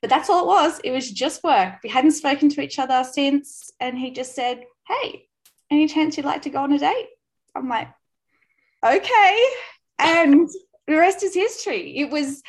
But 0.00 0.10
that's 0.10 0.30
all 0.30 0.44
it 0.44 0.46
was. 0.46 0.80
It 0.84 0.92
was 0.92 1.10
just 1.10 1.42
work. 1.42 1.74
We 1.82 1.90
hadn't 1.90 2.12
spoken 2.12 2.48
to 2.50 2.60
each 2.60 2.78
other 2.78 3.04
since. 3.04 3.70
And 3.80 3.98
he 3.98 4.12
just 4.12 4.34
said, 4.34 4.62
Hey, 4.86 5.28
any 5.70 5.88
chance 5.88 6.16
you'd 6.16 6.26
like 6.26 6.42
to 6.42 6.50
go 6.50 6.62
on 6.62 6.72
a 6.72 6.78
date? 6.78 7.08
I'm 7.54 7.68
like, 7.68 7.88
okay. 8.84 9.46
And 9.98 10.48
the 10.86 10.96
rest 10.96 11.22
is 11.22 11.34
history. 11.34 11.98
It 11.98 12.10
was, 12.10 12.42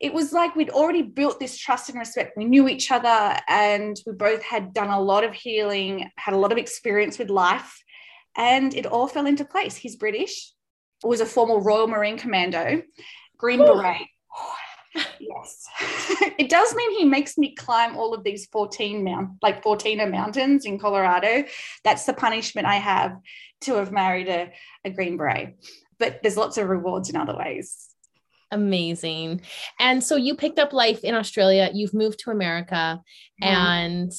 it 0.00 0.12
was 0.12 0.32
like 0.32 0.56
we'd 0.56 0.70
already 0.70 1.02
built 1.02 1.38
this 1.38 1.56
trust 1.58 1.88
and 1.88 1.98
respect. 1.98 2.36
We 2.36 2.44
knew 2.44 2.68
each 2.68 2.90
other 2.90 3.38
and 3.48 4.00
we 4.06 4.12
both 4.12 4.42
had 4.42 4.72
done 4.72 4.88
a 4.88 5.00
lot 5.00 5.24
of 5.24 5.34
healing, 5.34 6.10
had 6.16 6.34
a 6.34 6.38
lot 6.38 6.52
of 6.52 6.58
experience 6.58 7.18
with 7.18 7.30
life, 7.30 7.82
and 8.38 8.72
it 8.72 8.86
all 8.86 9.06
fell 9.06 9.26
into 9.26 9.44
place. 9.44 9.76
He's 9.76 9.96
British, 9.96 10.52
was 11.04 11.20
a 11.20 11.26
former 11.26 11.60
Royal 11.60 11.86
Marine 11.86 12.16
Commando, 12.16 12.82
Green 13.36 13.58
Beret 13.58 14.06
yes. 15.20 15.66
it 16.38 16.48
does 16.48 16.74
mean 16.74 16.98
he 16.98 17.04
makes 17.04 17.38
me 17.38 17.54
climb 17.54 17.96
all 17.96 18.14
of 18.14 18.24
these 18.24 18.46
14 18.46 19.04
mount 19.04 19.30
like 19.42 19.62
14er 19.62 20.10
mountains 20.10 20.64
in 20.64 20.78
Colorado. 20.78 21.44
That's 21.84 22.04
the 22.04 22.12
punishment 22.12 22.66
I 22.66 22.76
have 22.76 23.16
to 23.62 23.74
have 23.74 23.92
married 23.92 24.28
a, 24.28 24.52
a 24.84 24.90
green 24.90 25.16
beret. 25.16 25.56
But 25.98 26.22
there's 26.22 26.36
lots 26.36 26.58
of 26.58 26.68
rewards 26.68 27.10
in 27.10 27.16
other 27.16 27.36
ways. 27.36 27.88
Amazing. 28.50 29.42
And 29.78 30.02
so 30.02 30.16
you 30.16 30.34
picked 30.34 30.58
up 30.58 30.72
life 30.72 31.04
in 31.04 31.14
Australia, 31.14 31.70
you've 31.72 31.92
moved 31.92 32.20
to 32.20 32.30
America, 32.30 33.02
mm. 33.42 33.46
and 33.46 34.12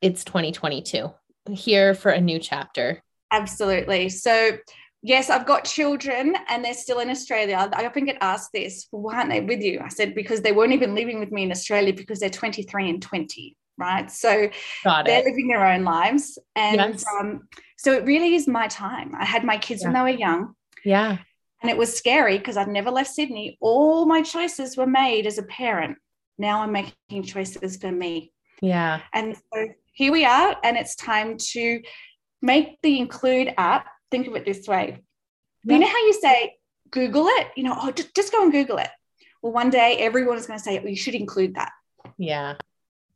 it's 0.00 0.24
2022 0.24 1.12
here 1.50 1.94
for 1.94 2.10
a 2.10 2.20
new 2.20 2.38
chapter. 2.38 3.02
Absolutely. 3.32 4.08
So 4.10 4.58
yes, 5.02 5.30
I've 5.30 5.46
got 5.46 5.64
children 5.64 6.36
and 6.48 6.64
they're 6.64 6.74
still 6.74 7.00
in 7.00 7.10
Australia. 7.10 7.68
I 7.72 7.86
often 7.86 8.04
get 8.04 8.18
asked 8.20 8.50
this, 8.52 8.86
well, 8.92 9.02
why 9.02 9.16
aren't 9.16 9.30
they 9.30 9.40
with 9.40 9.60
you? 9.60 9.80
I 9.84 9.88
said, 9.88 10.14
because 10.14 10.40
they 10.40 10.52
weren't 10.52 10.72
even 10.72 10.94
living 10.94 11.18
with 11.18 11.32
me 11.32 11.42
in 11.42 11.50
Australia 11.50 11.92
because 11.92 12.20
they're 12.20 12.30
23 12.30 12.88
and 12.88 13.02
20, 13.02 13.56
right? 13.78 14.10
So 14.10 14.48
they're 14.84 15.24
living 15.24 15.48
their 15.48 15.66
own 15.66 15.82
lives. 15.84 16.38
And 16.54 16.76
yes. 16.76 17.04
um, 17.18 17.48
so 17.76 17.92
it 17.92 18.04
really 18.04 18.36
is 18.36 18.46
my 18.46 18.68
time. 18.68 19.12
I 19.18 19.24
had 19.24 19.44
my 19.44 19.58
kids 19.58 19.82
yeah. 19.82 19.88
when 19.88 19.94
they 19.94 20.12
were 20.12 20.18
young. 20.18 20.54
Yeah. 20.84 21.18
And 21.62 21.70
it 21.70 21.76
was 21.76 21.96
scary 21.96 22.38
because 22.38 22.56
I'd 22.56 22.68
never 22.68 22.90
left 22.90 23.10
Sydney. 23.10 23.56
All 23.60 24.06
my 24.06 24.22
choices 24.22 24.76
were 24.76 24.86
made 24.86 25.26
as 25.26 25.38
a 25.38 25.44
parent. 25.44 25.98
Now 26.38 26.62
I'm 26.62 26.72
making 26.72 27.22
choices 27.24 27.76
for 27.76 27.90
me. 27.90 28.32
Yeah. 28.60 29.00
And 29.12 29.36
so 29.36 29.68
here 29.92 30.12
we 30.12 30.24
are. 30.24 30.56
And 30.64 30.76
it's 30.76 30.96
time 30.96 31.36
to 31.38 31.80
make 32.42 32.78
the 32.82 32.98
Include 32.98 33.54
app 33.56 33.86
think 34.10 34.26
of 34.26 34.36
it 34.36 34.44
this 34.44 34.66
way. 34.68 35.02
You 35.64 35.78
know 35.78 35.86
how 35.86 35.98
you 35.98 36.12
say, 36.12 36.56
Google 36.90 37.26
it, 37.28 37.48
you 37.56 37.62
know, 37.62 37.76
oh, 37.80 37.92
just, 37.92 38.14
just 38.14 38.32
go 38.32 38.42
and 38.42 38.52
Google 38.52 38.78
it. 38.78 38.90
Well, 39.40 39.52
one 39.52 39.70
day 39.70 39.96
everyone 39.98 40.36
is 40.36 40.46
going 40.46 40.58
to 40.58 40.62
say, 40.62 40.78
well, 40.78 40.88
you 40.88 40.96
should 40.96 41.14
include 41.14 41.54
that. 41.54 41.70
Yeah. 42.18 42.56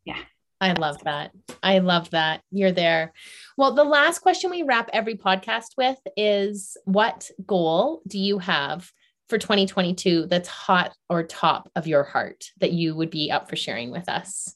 Yeah. 0.05 0.19
I 0.61 0.73
love 0.73 1.03
that. 1.05 1.33
I 1.63 1.81
love 1.81 2.11
that. 2.11 2.41
You're 2.51 2.73
there. 2.73 3.13
Well, 3.57 3.75
the 3.75 3.85
last 3.85 4.21
question 4.21 4.51
we 4.51 4.63
wrap 4.63 4.89
every 4.93 5.17
podcast 5.17 5.77
with 5.77 5.99
is 6.17 6.77
what 6.85 7.31
goal 7.47 8.03
do 8.07 8.19
you 8.19 8.39
have 8.39 8.91
for 9.29 9.39
2022 9.39 10.27
that's 10.27 10.49
hot 10.49 10.95
or 11.11 11.25
top 11.25 11.71
of 11.77 11.87
your 11.87 12.05
heart 12.05 12.51
that 12.61 12.73
you 12.73 12.95
would 12.95 13.11
be 13.11 13.31
up 13.31 13.51
for 13.51 13.57
sharing 13.57 13.91
with 13.91 14.09
us? 14.09 14.55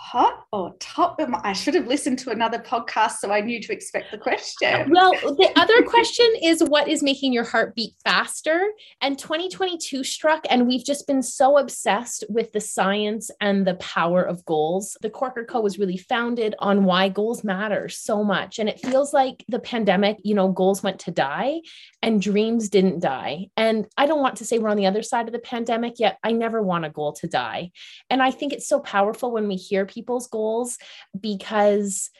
Hot 0.00 0.46
or 0.50 0.74
top? 0.80 1.20
I 1.44 1.52
should 1.52 1.74
have 1.74 1.86
listened 1.86 2.18
to 2.20 2.30
another 2.30 2.58
podcast 2.58 3.18
so 3.18 3.30
I 3.30 3.42
knew 3.42 3.60
to 3.60 3.72
expect 3.72 4.10
the 4.10 4.18
question. 4.18 4.90
Well, 5.00 5.12
the 5.12 5.50
other 5.56 5.82
question 5.82 6.26
is 6.42 6.62
what 6.64 6.88
is 6.88 7.02
making 7.02 7.32
your 7.32 7.44
heart 7.44 7.74
beat 7.74 7.94
faster? 8.02 8.70
And 9.00 9.18
2022 9.18 10.02
struck, 10.04 10.44
and 10.48 10.66
we've 10.66 10.84
just 10.84 11.06
been 11.06 11.22
so 11.22 11.58
obsessed 11.58 12.24
with 12.28 12.52
the 12.52 12.60
science 12.60 13.30
and 13.40 13.66
the 13.66 13.74
power 13.74 14.22
of 14.22 14.44
goals. 14.44 14.96
The 15.02 15.10
Corker 15.10 15.44
Co 15.44 15.60
was 15.60 15.78
really 15.78 15.96
founded 15.96 16.54
on 16.58 16.84
why 16.84 17.08
goals 17.08 17.44
matter 17.44 17.88
so 17.88 18.24
much. 18.24 18.58
And 18.58 18.68
it 18.68 18.80
feels 18.80 19.12
like 19.12 19.44
the 19.48 19.60
pandemic, 19.60 20.18
you 20.22 20.34
know, 20.34 20.48
goals 20.48 20.82
went 20.82 20.98
to 21.00 21.10
die 21.10 21.60
and 22.02 22.22
dreams 22.22 22.68
didn't 22.68 23.00
die. 23.00 23.48
And 23.56 23.86
I 23.96 24.06
don't 24.06 24.22
want 24.22 24.36
to 24.36 24.44
say 24.44 24.58
we're 24.58 24.70
on 24.70 24.76
the 24.76 24.86
other 24.86 25.02
side 25.02 25.26
of 25.26 25.32
the 25.32 25.38
pandemic 25.38 25.98
yet. 25.98 26.18
I 26.24 26.32
never 26.32 26.62
want 26.62 26.86
a 26.86 26.90
goal 26.90 27.12
to 27.14 27.26
die. 27.26 27.70
And 28.08 28.22
I 28.22 28.30
think 28.30 28.52
it's 28.52 28.68
so 28.68 28.80
powerful 28.80 29.30
when 29.30 29.46
we 29.46 29.56
hear 29.56 29.86
people's 29.90 30.28
goals 30.28 30.78
because 31.18 32.10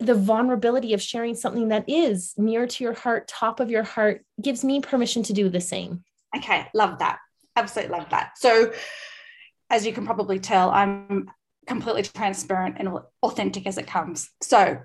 the 0.00 0.14
vulnerability 0.14 0.92
of 0.92 1.02
sharing 1.02 1.34
something 1.34 1.68
that 1.68 1.88
is 1.88 2.34
near 2.36 2.66
to 2.66 2.84
your 2.84 2.94
heart, 2.94 3.28
top 3.28 3.60
of 3.60 3.70
your 3.70 3.82
heart, 3.82 4.24
gives 4.40 4.64
me 4.64 4.80
permission 4.80 5.22
to 5.24 5.32
do 5.32 5.48
the 5.48 5.60
same. 5.60 6.04
Okay, 6.36 6.66
love 6.74 6.98
that. 6.98 7.18
Absolutely 7.56 7.96
love 7.96 8.10
that. 8.10 8.32
So, 8.36 8.72
as 9.70 9.86
you 9.86 9.92
can 9.92 10.04
probably 10.04 10.38
tell, 10.38 10.70
I'm 10.70 11.30
completely 11.66 12.02
transparent 12.02 12.76
and 12.78 12.88
authentic 13.22 13.66
as 13.66 13.78
it 13.78 13.86
comes. 13.86 14.30
So, 14.42 14.78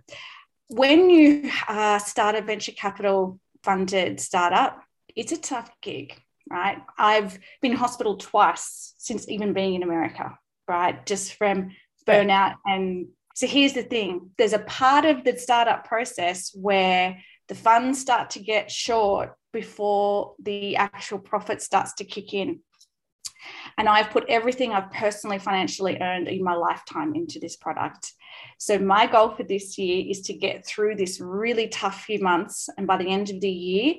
when 0.68 1.10
you 1.10 1.52
uh, 1.68 1.98
start 1.98 2.36
a 2.36 2.42
venture 2.42 2.72
capital 2.72 3.40
funded 3.64 4.20
startup, 4.20 4.82
it's 5.16 5.32
a 5.32 5.38
tough 5.38 5.70
gig, 5.82 6.22
right? 6.50 6.78
I've 6.98 7.40
been 7.62 7.74
hospital 7.74 8.18
twice 8.18 8.94
since 8.98 9.28
even 9.28 9.54
being 9.54 9.74
in 9.74 9.84
America, 9.84 10.38
right? 10.68 11.04
Just 11.06 11.34
from 11.34 11.72
burnout. 12.10 12.56
And 12.66 13.08
so 13.36 13.48
here's 13.48 13.74
the 13.74 13.84
thing 13.84 14.32
there's 14.38 14.54
a 14.54 14.60
part 14.60 15.06
of 15.06 15.24
the 15.24 15.38
startup 15.38 15.86
process 15.86 16.52
where 16.54 17.18
the 17.48 17.56
funds 17.56 18.00
start 18.00 18.30
to 18.32 18.40
get 18.40 18.72
short 18.72 19.36
before 19.52 20.36
the 20.40 20.76
actual 20.76 21.20
profit 21.20 21.62
starts 21.62 21.94
to 21.96 22.04
kick 22.04 22.34
in. 22.34 22.60
And 23.78 23.88
I've 23.88 24.12
put 24.12 24.26
everything 24.28 24.74
I've 24.74 24.92
personally 24.92 25.40
financially 25.40 25.98
earned 26.02 26.28
in 26.28 26.44
my 26.44 26.54
lifetime 26.54 27.16
into 27.16 27.40
this 27.40 27.56
product. 27.56 28.14
So, 28.58 28.78
my 28.78 29.08
goal 29.08 29.30
for 29.32 29.44
this 29.44 29.78
year 29.78 30.06
is 30.08 30.22
to 30.24 30.34
get 30.34 30.66
through 30.66 30.96
this 30.96 31.22
really 31.22 31.70
tough 31.70 32.04
few 32.04 32.20
months. 32.20 32.70
And 32.78 32.86
by 32.86 32.98
the 32.98 33.08
end 33.08 33.30
of 33.30 33.40
the 33.40 33.50
year, 33.50 33.96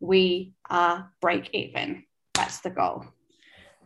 we 0.00 0.52
are 0.70 1.10
break 1.20 1.50
even. 1.52 2.04
That's 2.34 2.60
the 2.60 2.70
goal. 2.70 3.06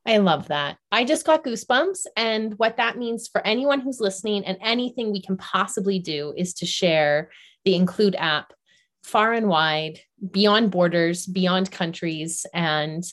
I 0.08 0.16
love 0.16 0.48
that. 0.48 0.78
I 0.90 1.04
just 1.04 1.26
got 1.26 1.44
goosebumps. 1.44 2.06
And 2.16 2.58
what 2.58 2.78
that 2.78 2.96
means 2.96 3.28
for 3.28 3.46
anyone 3.46 3.80
who's 3.80 4.00
listening 4.00 4.42
and 4.46 4.56
anything 4.62 5.12
we 5.12 5.20
can 5.20 5.36
possibly 5.36 5.98
do 5.98 6.32
is 6.34 6.54
to 6.54 6.66
share 6.66 7.30
the 7.66 7.74
Include 7.74 8.16
app 8.18 8.54
far 9.02 9.34
and 9.34 9.48
wide, 9.48 10.00
beyond 10.30 10.70
borders, 10.70 11.26
beyond 11.26 11.70
countries. 11.70 12.46
And 12.54 13.04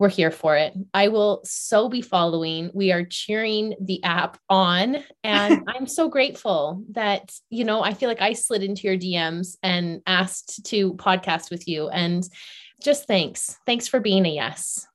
we're 0.00 0.08
here 0.08 0.32
for 0.32 0.56
it. 0.56 0.74
I 0.92 1.08
will 1.08 1.42
so 1.44 1.88
be 1.88 2.02
following. 2.02 2.72
We 2.74 2.90
are 2.90 3.04
cheering 3.04 3.76
the 3.80 4.02
app 4.02 4.36
on. 4.48 5.04
And 5.22 5.62
I'm 5.68 5.86
so 5.86 6.08
grateful 6.08 6.82
that, 6.90 7.32
you 7.50 7.64
know, 7.64 7.82
I 7.82 7.94
feel 7.94 8.08
like 8.08 8.20
I 8.20 8.32
slid 8.32 8.64
into 8.64 8.88
your 8.88 8.98
DMs 8.98 9.58
and 9.62 10.02
asked 10.08 10.66
to 10.66 10.94
podcast 10.94 11.52
with 11.52 11.68
you. 11.68 11.88
And 11.88 12.28
just 12.82 13.06
thanks. 13.06 13.56
Thanks 13.64 13.86
for 13.86 14.00
being 14.00 14.26
a 14.26 14.30
yes. 14.30 14.88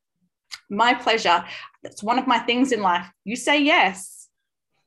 My 0.69 0.93
pleasure. 0.93 1.43
That's 1.83 2.03
one 2.03 2.19
of 2.19 2.27
my 2.27 2.39
things 2.39 2.71
in 2.71 2.81
life. 2.81 3.07
You 3.23 3.35
say 3.35 3.61
yes. 3.61 4.27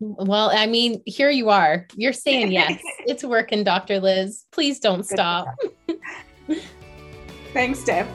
Well, 0.01 0.51
I 0.51 0.67
mean, 0.67 1.03
here 1.07 1.31
you 1.31 1.51
are. 1.51 1.87
You're 1.97 2.13
saying 2.13 2.53
yes. 2.53 2.81
it's 3.07 3.25
working, 3.25 3.65
Dr. 3.65 4.01
Liz. 4.01 4.45
Please 4.53 4.81
don't 4.81 5.05
stop. 5.05 5.47
Thanks, 7.53 7.81
Steph. 7.81 8.09